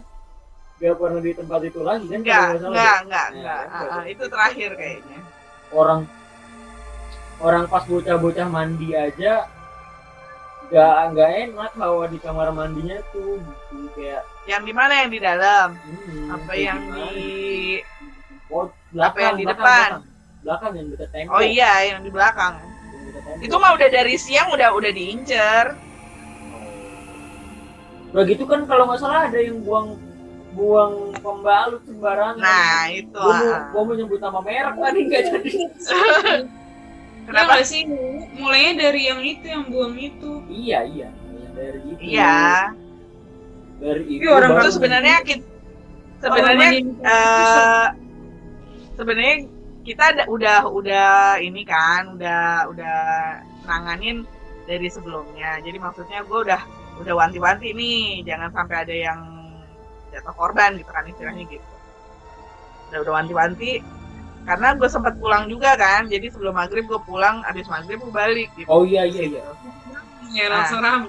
Nggak 0.76 0.94
pernah 1.00 1.20
di 1.24 1.32
tempat 1.32 1.60
itu 1.64 1.80
lagi 1.80 2.04
kan 2.04 2.20
Enggak, 2.20 2.44
nggak 2.52 2.68
enggak, 2.68 2.96
enggak, 3.00 3.26
Nah, 3.26 3.32
enggak. 3.32 3.62
kan, 3.64 3.88
Ah, 3.88 3.96
ah, 3.96 4.04
itu 4.04 4.24
terakhir 4.28 4.70
kayaknya. 4.76 5.18
orang 5.72 6.00
orang 7.38 7.64
pas 7.66 7.84
bocah-bocah 7.84 8.46
mandi 8.46 8.92
aja 8.92 9.46
nggak 10.68 10.96
nggak 11.12 11.30
enak 11.46 11.72
hawa 11.74 12.04
di 12.06 12.18
kamar 12.18 12.52
mandinya 12.52 13.00
tuh 13.08 13.40
gitu 13.40 13.88
kayak 13.94 14.22
Yang 14.44 14.62
di 14.64 14.72
mana 14.72 14.92
yang 14.98 15.10
di 15.10 15.20
dalam? 15.20 15.68
hmm, 15.76 16.26
Apa 16.30 16.52
yang 16.54 16.80
di 16.88 17.80
oh, 18.48 18.64
apa 18.96 19.18
yang 19.18 19.36
di 19.36 19.44
belakang, 19.44 19.60
depan? 19.60 19.88
belakang, 19.88 20.02
belakang 20.40 20.72
yang 20.72 20.86
dekat 20.88 21.08
tembok 21.10 21.32
Oh 21.32 21.42
iya, 21.42 21.72
yang 21.86 22.00
di 22.00 22.10
belakang. 22.10 22.54
Yang. 22.56 23.44
Itu 23.44 23.54
mah 23.56 23.76
udah 23.76 23.88
dari 23.88 24.14
siang 24.16 24.48
udah 24.50 24.68
udah 24.72 24.90
diincer. 24.90 25.64
udah 28.08 28.24
gitu 28.24 28.44
kan 28.44 28.64
kalau 28.64 28.88
nggak 28.88 28.98
salah 28.98 29.28
ada 29.28 29.36
yang 29.36 29.60
buang 29.60 30.00
buang 30.52 31.12
pembalut 31.20 31.84
sembarangan 31.84 32.40
Nah, 32.40 32.88
itu. 32.88 33.12
gua 33.14 33.68
gua 33.68 33.82
mau 33.84 33.92
nyebut 33.92 34.16
nama 34.16 34.40
merek 34.40 34.74
tadi 34.74 34.98
nggak 35.06 35.22
jadi 35.28 35.50
Kenapa? 37.28 37.60
Kenapa 37.60 37.68
sih? 37.68 37.84
Mulainya 38.40 38.88
dari 38.88 39.02
yang 39.04 39.20
itu 39.20 39.44
yang 39.44 39.64
buang 39.68 39.94
itu. 39.94 40.40
iya 40.48 40.80
iya 40.82 41.08
Yang 41.12 41.52
dari 41.52 41.78
itu 41.84 42.00
Iya. 42.00 42.40
dari 43.78 44.02
itu 44.08 44.20
Iya, 44.24 44.30
orang 44.32 44.50
Itu 44.58 44.68
sebenarnya 44.72 45.16
kita 45.22 45.44
sebenarnya 46.18 46.68
eh 46.98 47.86
sebenarnya 48.96 49.36
kita 49.86 50.02
ada, 50.10 50.22
udah 50.26 50.58
udah 50.66 51.10
ini 51.38 51.62
kan 51.62 52.18
udah 52.18 52.66
udah 52.68 52.98
nanganin 53.64 54.26
dari 54.66 54.90
sebelumnya 54.90 55.62
jadi 55.62 55.78
maksudnya 55.78 56.26
gue 56.26 56.38
udah 56.42 56.60
udah 56.98 57.14
wanti-wanti 57.14 57.70
nih 57.72 58.26
jangan 58.26 58.50
sampai 58.50 58.82
ada 58.82 58.90
yang 58.92 59.20
jatuh 60.10 60.34
korban 60.34 60.74
gitu 60.74 60.90
kan 60.90 61.06
istilahnya 61.06 61.46
gitu 61.46 61.62
udah 62.90 62.98
udah 63.06 63.12
wanti-wanti 63.22 63.78
karena 64.48 64.72
gue 64.72 64.88
sempat 64.88 65.12
pulang 65.20 65.44
juga 65.44 65.76
kan 65.76 66.08
jadi 66.08 66.32
sebelum 66.32 66.56
maghrib 66.56 66.88
gue 66.88 67.00
pulang 67.04 67.44
habis 67.44 67.68
maghrib 67.68 68.00
gue 68.00 68.12
balik 68.12 68.48
gitu 68.56 68.64
oh 68.72 68.88
iya 68.88 69.04
iya 69.04 69.36
iya 69.36 69.42
ya 70.32 70.46
langsung 70.52 70.80
ram. 70.84 71.08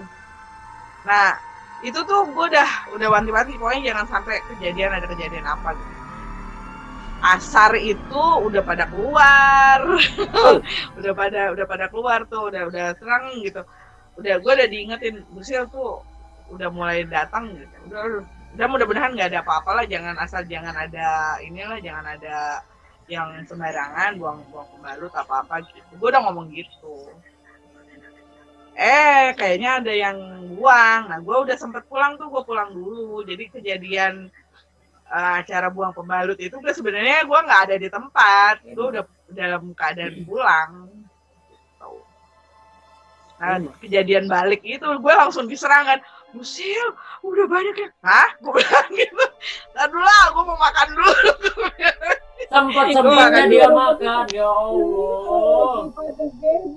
Nah, 1.08 1.36
itu 1.84 2.00
tuh 2.04 2.28
gue 2.28 2.46
udah 2.52 2.70
udah 2.96 3.08
wanti-wanti 3.08 3.56
pokoknya 3.56 3.94
jangan 3.94 4.06
sampai 4.08 4.36
kejadian 4.56 4.92
ada 4.96 5.08
kejadian 5.08 5.48
apa 5.48 5.76
gitu. 5.76 5.96
Asar 7.20 7.76
itu 7.76 8.24
udah 8.48 8.64
pada 8.64 8.88
keluar, 8.88 9.80
udah 11.00 11.14
pada 11.16 11.52
udah 11.52 11.66
pada 11.68 11.86
keluar 11.92 12.24
tuh, 12.32 12.48
udah 12.48 12.72
udah 12.72 12.86
serang 12.96 13.44
gitu. 13.44 13.60
Udah 14.16 14.40
gue 14.40 14.52
udah 14.56 14.68
diingetin 14.72 15.28
Busil 15.36 15.68
tuh 15.68 16.00
udah 16.52 16.72
mulai 16.72 17.04
datang 17.04 17.52
gitu. 17.56 17.76
Udah 17.92 18.00
udah, 18.08 18.22
udah 18.56 18.68
mudah-mudahan 18.72 19.12
nggak 19.20 19.36
ada 19.36 19.40
apa-apa 19.44 19.84
lah, 19.84 19.86
jangan 19.88 20.16
asal 20.20 20.48
jangan 20.48 20.72
ada 20.72 21.38
inilah, 21.44 21.80
jangan 21.84 22.08
ada 22.08 22.64
yang 23.10 23.42
sembarangan 23.50 24.16
buang-buang 24.22 24.70
pembalut 24.78 25.14
apa-apa 25.18 25.66
gitu. 25.66 25.92
Gue 25.98 26.08
udah 26.14 26.22
ngomong 26.30 26.54
gitu 26.54 27.10
eh 28.80 29.36
kayaknya 29.36 29.84
ada 29.84 29.92
yang 29.92 30.18
buang 30.56 31.12
nah 31.12 31.20
gue 31.20 31.36
udah 31.36 31.56
sempet 31.60 31.84
pulang 31.92 32.16
tuh 32.16 32.32
gue 32.32 32.44
pulang 32.48 32.72
dulu 32.72 33.20
jadi 33.28 33.52
kejadian 33.52 34.32
eh, 35.12 35.34
acara 35.44 35.68
buang 35.68 35.92
pembalut 35.92 36.40
itu 36.40 36.56
gue 36.56 36.72
sebenarnya 36.72 37.28
gue 37.28 37.40
nggak 37.44 37.62
ada 37.68 37.76
di 37.76 37.92
tempat 37.92 38.64
gue 38.64 38.86
udah 38.96 39.04
dalam 39.36 39.76
keadaan 39.76 40.24
pulang 40.24 40.88
Gitu. 41.50 41.92
nah 43.40 43.60
kejadian 43.84 44.32
balik 44.32 44.64
itu 44.64 44.88
gue 44.88 45.14
langsung 45.16 45.48
diserangan 45.48 46.00
Musil, 46.30 46.94
udah 47.26 47.50
banyak 47.50 47.74
ya? 47.74 47.90
Hah? 48.06 48.30
Gue 48.38 48.62
bilang 48.62 48.90
gitu. 48.94 49.26
Ntar 49.74 49.90
dulu 49.90 50.06
lah, 50.06 50.30
gue 50.30 50.44
mau 50.46 50.58
makan 50.62 50.88
dulu. 50.94 51.34
sempat 52.48 52.86
Itu 52.88 52.96
sempatnya 53.04 53.44
dia 53.52 53.68
makan 53.68 54.26
ya 54.32 54.48
Allah 54.48 55.92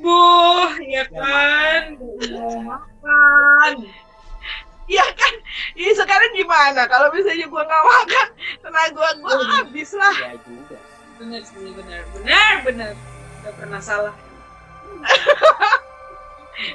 Boh, 0.02 0.72
ya 0.82 1.04
kan. 1.06 1.82
makan. 2.66 3.72
Iya 4.90 5.06
kan? 5.14 5.34
Ini 5.78 5.92
sekarang 5.94 6.30
gimana? 6.34 6.82
Kalau 6.90 7.08
misalnya 7.14 7.46
gue 7.46 7.62
nggak 7.62 7.84
makan, 7.86 8.28
tenaga 8.60 9.06
gue 9.22 9.34
habis 9.62 9.90
lah. 9.94 10.16
ya 10.18 10.34
juga 10.42 10.78
Benar 11.22 11.40
sih, 11.46 11.70
benar. 11.70 12.02
Benar, 12.18 12.52
benar. 12.66 12.92
Gak 13.46 13.54
pernah 13.62 13.78
salah. 13.78 14.14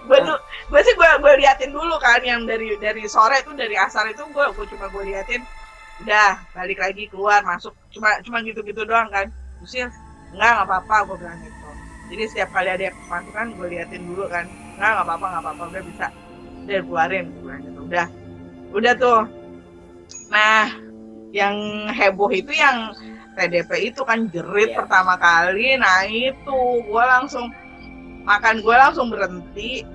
gue 0.07 0.19
tuh 0.19 0.37
gue 0.67 0.81
sih 0.83 0.93
gue 0.97 1.09
gue 1.21 1.33
liatin 1.39 1.71
dulu 1.71 1.95
kan 2.01 2.19
yang 2.25 2.43
dari 2.43 2.75
dari 2.81 3.05
sore 3.07 3.39
tuh 3.45 3.55
dari 3.55 3.77
asar 3.77 4.09
itu 4.09 4.25
gue 4.25 4.45
gue 4.51 4.65
cuma 4.73 4.89
gue 4.91 5.03
liatin 5.05 5.39
udah 6.03 6.29
balik 6.53 6.79
lagi 6.81 7.09
keluar 7.09 7.41
masuk. 7.41 7.73
Cuma 7.89 8.19
cuma 8.21 8.41
gitu 8.45 8.61
gitu 8.61 8.85
doang 8.85 9.09
kan. 9.09 9.29
Usil 9.63 9.89
enggak 10.35 10.51
nggak 10.53 10.67
apa 10.69 10.75
apa 10.83 10.95
gue 11.07 11.17
bilang 11.23 11.39
gitu. 11.41 11.67
Jadi 12.07 12.23
setiap 12.31 12.49
kali 12.55 12.69
ada 12.71 12.83
yang 12.87 12.95
kemasukan 13.05 13.45
gue 13.57 13.67
liatin 13.73 14.03
dulu 14.07 14.23
kan. 14.29 14.45
Nggak 14.77 14.89
nggak 14.93 15.05
apa-apa 15.05 15.25
nggak 15.25 15.43
apa-apa. 15.43 15.63
Udah 15.73 15.83
bisa. 15.83 16.07
Udah 16.67 16.79
keluarin 16.85 17.25
gue 17.33 17.41
bilang 17.43 17.61
gitu. 17.65 17.79
Udah. 17.87 18.07
Udah 18.75 18.93
tuh. 18.95 19.21
Nah 20.31 20.65
yang 21.35 21.55
heboh 21.91 22.31
itu 22.31 22.51
yang 22.55 22.95
TDP 23.37 23.93
itu 23.93 24.01
kan 24.01 24.25
jerit 24.33 24.73
Iya. 24.73 24.77
pertama 24.81 25.13
kali 25.19 25.77
nah 25.77 26.01
itu 26.07 26.59
gue 26.81 27.03
langsung 27.05 27.51
makan 28.25 28.59
gue 28.65 28.75
langsung 28.75 29.07
berhenti 29.13 29.85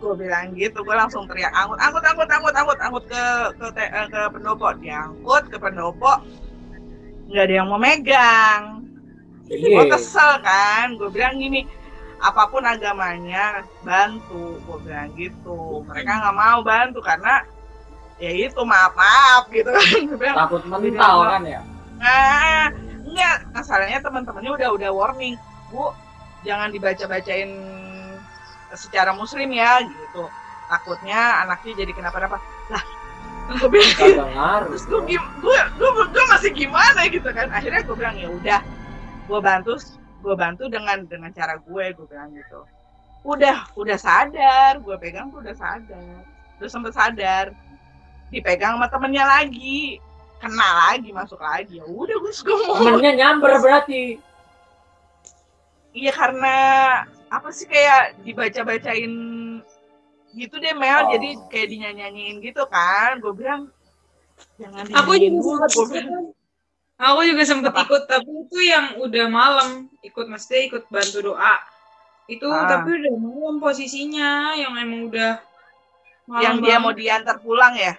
gue 0.00 0.14
bilang 0.16 0.56
gitu 0.56 0.80
gue 0.80 0.96
langsung 0.96 1.28
teriak 1.28 1.52
angkut 1.52 1.76
angkut 1.76 2.00
angkut 2.02 2.28
angkut 2.28 2.54
angkut 2.56 2.78
angkut 2.80 3.04
ke 3.06 3.24
ke 3.54 3.66
te- 3.76 3.92
eh, 3.92 4.06
ke 4.08 4.20
pendopo. 4.32 4.66
Diangkut 4.74 5.44
ke 5.46 5.56
pendopo 5.56 6.12
nggak 7.28 7.44
ada 7.46 7.54
yang 7.54 7.68
mau 7.68 7.78
megang. 7.78 8.82
Gue 9.46 9.84
Iya. 9.84 9.92
kesel 9.92 10.40
kan 10.40 10.96
gue 10.96 11.10
bilang 11.10 11.36
gini 11.36 11.68
apa 12.18 12.48
pun 12.48 12.64
agamanya 12.64 13.60
bantu. 13.80 14.56
Gue 14.64 14.78
bilang 14.82 15.12
gitu. 15.14 15.84
Mereka 15.84 16.10
nggak 16.10 16.36
mau 16.36 16.60
bantu 16.60 16.98
karena 16.98 17.44
ya 18.16 18.30
itu 18.30 18.60
maaf 18.64 18.96
maaf 18.96 19.44
gitu 19.48 19.68
kan. 19.68 20.00
Gue 20.08 20.18
bilang 20.18 20.36
Takut 20.40 20.62
mental 20.64 21.16
kan 21.28 21.42
ya? 21.44 21.60
Nah, 22.00 22.72
enggak, 23.04 23.36
masalahnya 23.52 24.00
teman-temannya 24.00 24.56
udah 24.56 24.68
udah 24.72 24.90
warning, 24.90 25.36
Bu, 25.68 25.92
jangan 26.40 26.72
dibaca-bacain 26.72 27.52
secara 28.74 29.14
muslim 29.14 29.50
ya 29.50 29.82
gitu. 29.82 30.28
Takutnya 30.70 31.42
anaknya 31.42 31.82
jadi 31.82 31.92
kenapa-napa. 31.94 32.38
Lah, 32.70 32.84
gue 33.58 33.68
terus 34.70 34.84
gue 34.86 35.00
gue 35.18 35.58
gue 35.78 35.90
gue 36.14 36.24
masih 36.30 36.50
gimana 36.54 37.06
gitu 37.10 37.26
kan. 37.34 37.50
Akhirnya 37.50 37.82
gue 37.82 37.96
bilang 37.98 38.14
ya 38.14 38.28
udah, 38.30 38.60
gue 39.26 39.40
bantu 39.42 39.74
gue 40.20 40.34
bantu 40.36 40.68
dengan 40.68 41.02
dengan 41.08 41.32
cara 41.34 41.58
gue 41.58 41.84
gue 41.90 42.06
bilang 42.06 42.30
gitu. 42.36 42.62
Udah, 43.20 43.68
udah 43.76 43.98
sadar, 44.00 44.80
gue 44.80 44.96
pegang 44.96 45.28
tuh 45.28 45.44
udah 45.44 45.52
sadar. 45.52 46.24
Udah 46.56 46.68
sempet 46.70 46.92
sadar. 46.96 47.52
Dipegang 48.30 48.78
sama 48.78 48.86
temennya 48.86 49.26
lagi 49.26 49.98
kena 50.40 50.88
lagi 50.88 51.12
masuk 51.12 51.36
lagi 51.36 51.76
ya 51.76 51.84
udah 51.84 52.16
gue 52.16 52.32
gue 52.32 52.56
mau 52.64 52.80
Temennya 52.80 53.12
nyamber 53.12 53.60
berarti. 53.60 54.16
Iya 55.92 56.12
karena 56.16 56.56
apa 57.30 57.48
sih 57.54 57.64
kayak 57.64 58.18
dibaca-bacain 58.26 59.12
gitu 60.30 60.54
deh 60.58 60.74
Mel, 60.74 61.06
Oh. 61.06 61.10
jadi 61.10 61.28
kayak 61.46 61.68
dinyanyiin 61.70 62.42
gitu 62.42 62.66
kan. 62.66 63.18
Gue 63.18 63.34
bilang 63.34 63.70
jangan 64.58 64.82
Aku 64.98 65.14
juga 65.14 65.66
sempet 65.70 66.04
bilang, 66.06 66.26
Aku 67.00 67.20
juga 67.24 67.42
sempet 67.48 67.72
Apa? 67.72 67.82
ikut, 67.82 68.02
tapi 68.04 68.28
itu 68.28 68.58
yang 68.60 69.00
udah 69.00 69.26
malam. 69.26 69.88
Ikut 70.02 70.26
mesti 70.28 70.68
ikut 70.68 70.84
bantu 70.92 71.32
doa. 71.32 71.56
Itu 72.26 72.44
Ah. 72.46 72.68
tapi 72.68 72.92
udah 72.92 73.14
malam 73.16 73.56
posisinya, 73.56 74.52
yang 74.54 74.76
emang 74.76 75.08
udah 75.08 75.40
malam 76.28 76.42
yang 76.44 76.56
dia 76.60 76.76
banget. 76.76 76.82
mau 76.84 76.92
diantar 76.92 77.36
pulang 77.40 77.74
ya. 77.74 77.94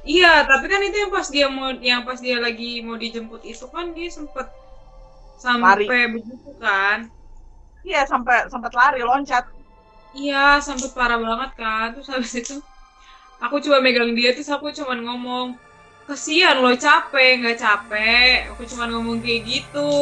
Iya, 0.00 0.44
tapi 0.44 0.64
kan 0.64 0.80
itu 0.80 0.96
yang 0.96 1.12
pas 1.12 1.28
dia 1.28 1.46
mau 1.48 1.72
yang 1.76 2.04
pas 2.04 2.16
dia 2.16 2.40
lagi 2.40 2.80
mau 2.80 2.96
dijemput 2.96 3.44
itu 3.44 3.64
kan 3.68 3.92
dia 3.92 4.08
sempet 4.08 4.48
sampai 5.36 5.84
begitu 6.08 6.50
kan. 6.56 7.08
Iya 7.88 8.00
sampai 8.10 8.36
sempat 8.52 8.72
lari 8.78 9.00
loncat. 9.02 9.44
Iya, 10.10 10.58
sempet 10.66 10.90
parah 10.98 11.18
banget 11.22 11.50
kan. 11.60 11.86
Terus 11.94 12.08
habis 12.10 12.32
itu 12.34 12.54
aku 13.44 13.56
coba 13.64 13.78
megang 13.84 14.12
dia 14.18 14.30
terus 14.36 14.50
aku 14.52 14.68
cuman 14.78 14.98
ngomong 15.06 15.46
kesian 16.08 16.60
lo 16.64 16.72
capek 16.76 17.40
nggak 17.40 17.58
capek 17.64 18.52
aku 18.52 18.62
cuman 18.68 18.88
ngomong 18.94 19.16
kayak 19.24 19.42
gitu 19.48 19.92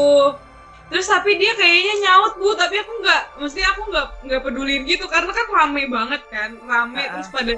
terus 0.88 1.06
tapi 1.06 1.36
dia 1.36 1.52
kayaknya 1.60 1.94
nyaut 2.08 2.34
bu 2.40 2.56
tapi 2.56 2.80
aku 2.80 2.92
nggak 3.04 3.22
mesti 3.44 3.60
aku 3.60 3.80
nggak 3.92 4.06
nggak 4.24 4.40
pedulin 4.44 4.82
gitu 4.88 5.04
karena 5.06 5.30
kan 5.36 5.46
rame 5.52 5.82
banget 5.86 6.22
kan 6.32 6.50
rame 6.64 6.98
Ah. 7.04 7.08
terus 7.14 7.28
pada 7.28 7.52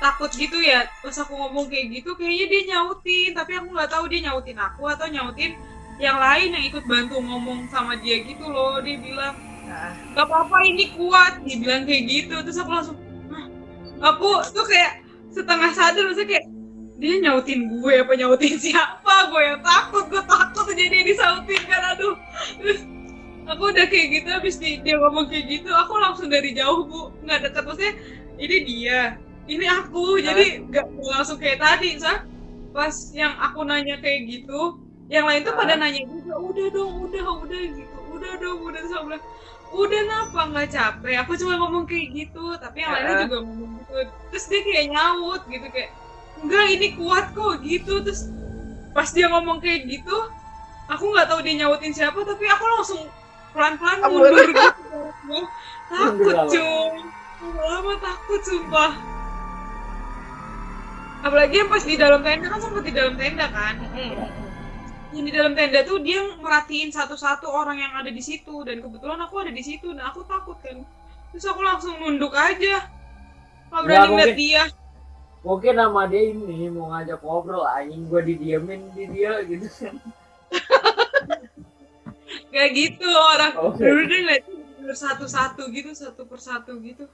takut 0.00 0.32
gitu 0.32 0.56
ya 0.64 0.88
pas 1.04 1.12
aku 1.20 1.32
ngomong 1.36 1.68
kayak 1.68 1.86
gitu 2.00 2.16
kayaknya 2.16 2.46
dia 2.48 2.62
nyautin 2.72 3.30
tapi 3.36 3.52
aku 3.60 3.68
nggak 3.76 3.90
tahu 3.92 4.04
dia 4.08 4.20
nyautin 4.26 4.56
aku 4.58 4.82
atau 4.88 5.06
nyautin 5.12 5.52
yang 6.00 6.16
lain 6.16 6.56
yang 6.56 6.64
ikut 6.64 6.84
bantu 6.88 7.20
ngomong 7.20 7.68
sama 7.68 8.00
dia 8.00 8.24
gitu 8.24 8.48
loh 8.48 8.80
dia 8.80 8.96
bilang 8.96 9.36
Nah, 9.70 9.94
gak 10.18 10.26
apa-apa 10.26 10.56
ini 10.66 10.90
kuat 10.98 11.46
dia 11.46 11.56
bilang 11.62 11.86
kayak 11.86 12.02
gitu. 12.10 12.34
Terus 12.42 12.58
aku 12.58 12.70
langsung 12.74 12.96
"Hah?" 13.30 13.46
aku 14.10 14.28
tuh 14.50 14.66
kayak 14.66 14.92
setengah 15.30 15.70
sadar 15.70 16.02
maksudnya 16.10 16.28
kayak 16.36 16.46
dia 17.00 17.14
nyautin 17.22 17.70
gue 17.70 17.92
apa 18.02 18.12
nyautin 18.18 18.58
siapa? 18.58 19.30
Gue 19.30 19.40
yang 19.46 19.62
takut 19.62 20.04
gue 20.10 20.22
takut 20.26 20.64
aja 20.68 20.84
dia 20.84 21.02
disautin 21.06 21.62
kan 21.64 21.82
aduh. 21.94 22.14
Terus 22.58 22.80
aku 23.46 23.62
udah 23.70 23.86
kayak 23.86 24.06
gitu 24.20 24.28
habis 24.28 24.56
di- 24.58 24.82
dia 24.82 24.98
ngomong 24.98 25.30
kayak 25.30 25.46
gitu 25.48 25.70
aku 25.70 25.94
langsung 25.96 26.28
dari 26.28 26.50
jauh 26.52 26.84
bu. 26.84 27.14
Nggak 27.24 27.38
dekat 27.48 27.62
maksudnya 27.64 27.94
ini 28.36 28.56
dia 28.66 28.98
ini 29.46 29.66
aku. 29.70 30.18
Jadi 30.18 30.66
nggak 30.66 30.86
langsung 30.98 31.38
kayak 31.38 31.62
tadi 31.62 31.94
sa 31.96 32.26
pas 32.74 32.94
yang 33.14 33.34
aku 33.38 33.66
nanya 33.66 33.98
kayak 33.98 34.26
gitu 34.30 34.78
yang 35.10 35.26
lain 35.26 35.42
tuh 35.42 35.58
pada 35.58 35.74
nanya 35.74 36.06
juga 36.06 36.38
udah 36.38 36.66
dong 36.70 36.92
udah 37.06 37.24
udah 37.42 37.60
gitu. 37.74 37.98
Udah 38.14 38.32
dong 38.38 38.58
udah 38.62 38.78
terus 38.78 38.94
aku 38.94 39.04
bilang 39.10 39.24
udah 39.70 40.00
napa 40.06 40.40
nggak 40.50 40.68
capek. 40.74 41.14
Aku 41.22 41.32
cuma 41.38 41.54
ngomong 41.62 41.84
kayak 41.86 42.10
gitu 42.10 42.58
tapi 42.58 42.82
yang 42.82 42.90
lainnya 42.90 43.14
Heeh. 43.14 43.24
juga 43.30 43.38
ngomong 43.46 43.70
gitu. 43.78 43.94
Terus 44.34 44.44
dia 44.50 44.60
kayak 44.66 44.86
nyaut 44.90 45.42
gitu 45.46 45.66
kayak 45.70 45.90
enggak 46.42 46.66
ini 46.74 46.88
kuat 46.98 47.26
kok 47.32 47.54
gitu. 47.62 47.94
Terus 48.02 48.20
pas 48.90 49.08
dia 49.14 49.26
ngomong 49.30 49.62
kayak 49.62 49.86
gitu 49.86 50.16
aku 50.90 51.04
nggak 51.14 51.26
tahu 51.30 51.40
dia 51.46 51.54
nyautin 51.62 51.94
siapa 51.94 52.18
tapi 52.26 52.44
aku 52.50 52.64
langsung 52.66 53.02
pelan-pelan 53.54 53.98
mundur 54.10 54.46
gitu. 54.50 55.38
Takut 55.90 56.34
lama. 56.34 56.50
cuy. 56.50 57.00
Lama 57.40 57.92
takut 58.02 58.40
sumpah. 58.42 58.92
Apalagi 61.20 61.54
yang 61.60 61.68
pas 61.68 61.84
di 61.84 61.94
dalam 62.00 62.20
tenda 62.24 62.48
kan 62.48 62.60
sempat 62.64 62.82
di 62.82 62.92
dalam 62.96 63.14
tenda 63.14 63.46
kan 63.52 63.76
yang 65.10 65.24
di 65.26 65.32
dalam 65.34 65.52
tenda 65.58 65.82
tuh 65.82 65.98
dia 65.98 66.22
merhatiin 66.38 66.94
satu-satu 66.94 67.50
orang 67.50 67.82
yang 67.82 67.92
ada 67.98 68.10
di 68.10 68.22
situ. 68.22 68.62
Dan 68.62 68.78
kebetulan 68.78 69.18
aku 69.22 69.42
ada 69.42 69.52
di 69.52 69.62
situ. 69.62 69.90
Dan 69.90 70.06
aku 70.06 70.22
takut 70.26 70.58
kan. 70.62 70.86
Terus 71.34 71.46
aku 71.46 71.60
langsung 71.62 71.98
nunduk 71.98 72.34
aja. 72.34 72.86
Nggak 73.70 73.82
berani 73.86 74.08
ngeliat 74.14 74.36
dia. 74.38 74.62
Mungkin 75.40 75.72
nama 75.72 76.04
dia 76.04 76.22
ini 76.36 76.68
mau 76.68 76.92
ngajak 76.92 77.18
ngobrol 77.24 77.64
anjing 77.64 78.04
gue 78.06 78.20
didiemin 78.22 78.92
di 78.92 79.04
dia 79.08 79.40
gitu. 79.46 79.66
Kan. 79.80 79.96
kayak 82.50 82.70
gitu 82.74 83.06
orang 83.06 83.54
Oke. 83.58 83.82
dulu 83.82 84.02
dia 84.06 84.18
ngeliat 84.22 84.44
satu-satu 84.94 85.70
gitu 85.70 85.94
satu 85.94 86.26
persatu 86.26 86.74
gitu. 86.82 87.06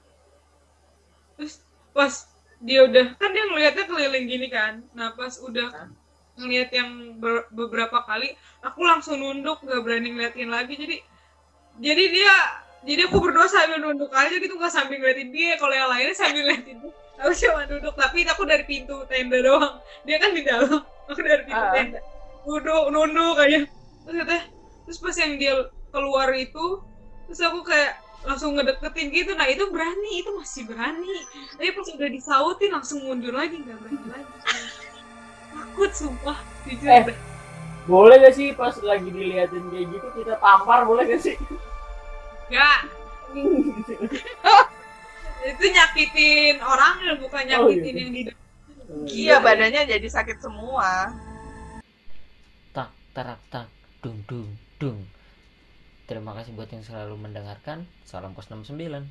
Terus 1.37 1.61
pas 1.93 2.25
dia 2.57 2.85
udah 2.89 3.13
kan 3.17 3.29
dia 3.33 3.45
ngeliatnya 3.45 3.85
keliling 3.85 4.25
gini 4.25 4.47
kan. 4.49 4.81
Nah 4.97 5.13
pas 5.13 5.37
udah 5.41 5.93
ngeliat 6.37 6.69
yang 6.69 6.89
ber- 7.17 7.49
beberapa 7.49 8.05
kali 8.05 8.29
aku 8.61 8.79
langsung 8.85 9.17
nunduk 9.19 9.57
nggak 9.65 9.81
berani 9.81 10.13
ngeliatin 10.13 10.49
lagi. 10.49 10.77
Jadi 10.77 10.97
jadi 11.77 12.03
dia 12.13 12.33
jadi 12.85 13.09
aku 13.09 13.17
berdoa 13.19 13.49
sambil 13.49 13.81
nunduk 13.81 14.13
aja 14.13 14.37
gitu 14.37 14.53
nggak 14.55 14.73
sambil 14.73 14.97
ngeliatin 15.01 15.29
dia. 15.33 15.57
Kalau 15.57 15.73
yang 15.73 15.89
lainnya 15.89 16.13
sambil 16.13 16.45
ngeliatin 16.45 16.77
dia. 16.81 16.93
Aku 17.17 17.33
cuma 17.33 17.65
duduk 17.65 17.93
tapi 17.97 18.21
aku 18.29 18.45
dari 18.45 18.63
pintu 18.69 19.01
tenda 19.09 19.41
doang. 19.41 19.81
Dia 20.05 20.21
kan 20.21 20.37
di 20.37 20.45
dalam 20.45 20.85
aku 21.09 21.19
dari 21.25 21.43
pintu 21.49 21.65
Ah. 21.65 21.73
tenda. 21.73 21.99
Duduk 22.45 22.85
nunduk 22.93 23.35
aja. 23.41 23.65
Terus 24.05 24.15
katanya 24.21 24.43
terus 24.85 24.97
pas 25.01 25.15
yang 25.17 25.33
dia 25.35 25.53
keluar 25.89 26.29
itu 26.37 26.65
terus 27.27 27.41
aku 27.41 27.65
kayak 27.65 27.97
langsung 28.21 28.53
ngedeketin 28.53 29.09
gitu. 29.09 29.31
Nah 29.33 29.49
itu 29.49 29.65
berani 29.73 30.21
itu 30.21 30.29
masih 30.37 30.63
berani. 30.69 31.09
Tapi 31.57 31.69
pas 31.73 31.87
udah 31.89 32.09
disautin 32.13 32.69
langsung 32.73 32.99
mundur 33.01 33.33
lagi 33.33 33.57
nggak 33.57 33.77
berani 33.81 34.03
lagi 34.05 34.33
takut 35.57 35.91
sumpah 35.91 36.37
jujur 36.63 36.85
Eh. 36.85 37.03
Boleh 37.85 38.19
gak 38.19 38.35
sih 38.35 38.51
pas 38.51 38.75
lagi 38.81 39.07
diliatin 39.07 39.63
kayak 39.67 39.87
gitu 39.89 40.07
kita 40.13 40.35
tampar 40.37 40.83
boleh 40.83 41.07
gak 41.07 41.23
sih? 41.23 41.35
nggak 42.47 42.79
itu 45.45 45.63
nyakitin 45.67 46.55
orang 46.59 46.95
bukan 47.17 47.43
Oh, 47.57 47.67
nyakitin 47.67 47.83
gitu. 47.83 47.99
yang 47.99 48.11
di 48.11 48.21
Iya 49.09 49.35
badannya 49.39 49.83
jadi 49.83 50.07
sakit 50.07 50.39
semua. 50.39 51.11
tak 52.71 52.87
tarak 53.11 53.39
tak 53.49 53.67
dung 53.99 54.23
dung 54.23 54.47
dung 54.77 55.03
terima 56.05 56.31
kasih 56.31 56.55
buat 56.55 56.69
yang 56.69 56.79
selalu 56.81 57.19
mendengarkan 57.19 57.83
salam 58.03 58.31
kos 58.31 58.47
69 58.47 59.03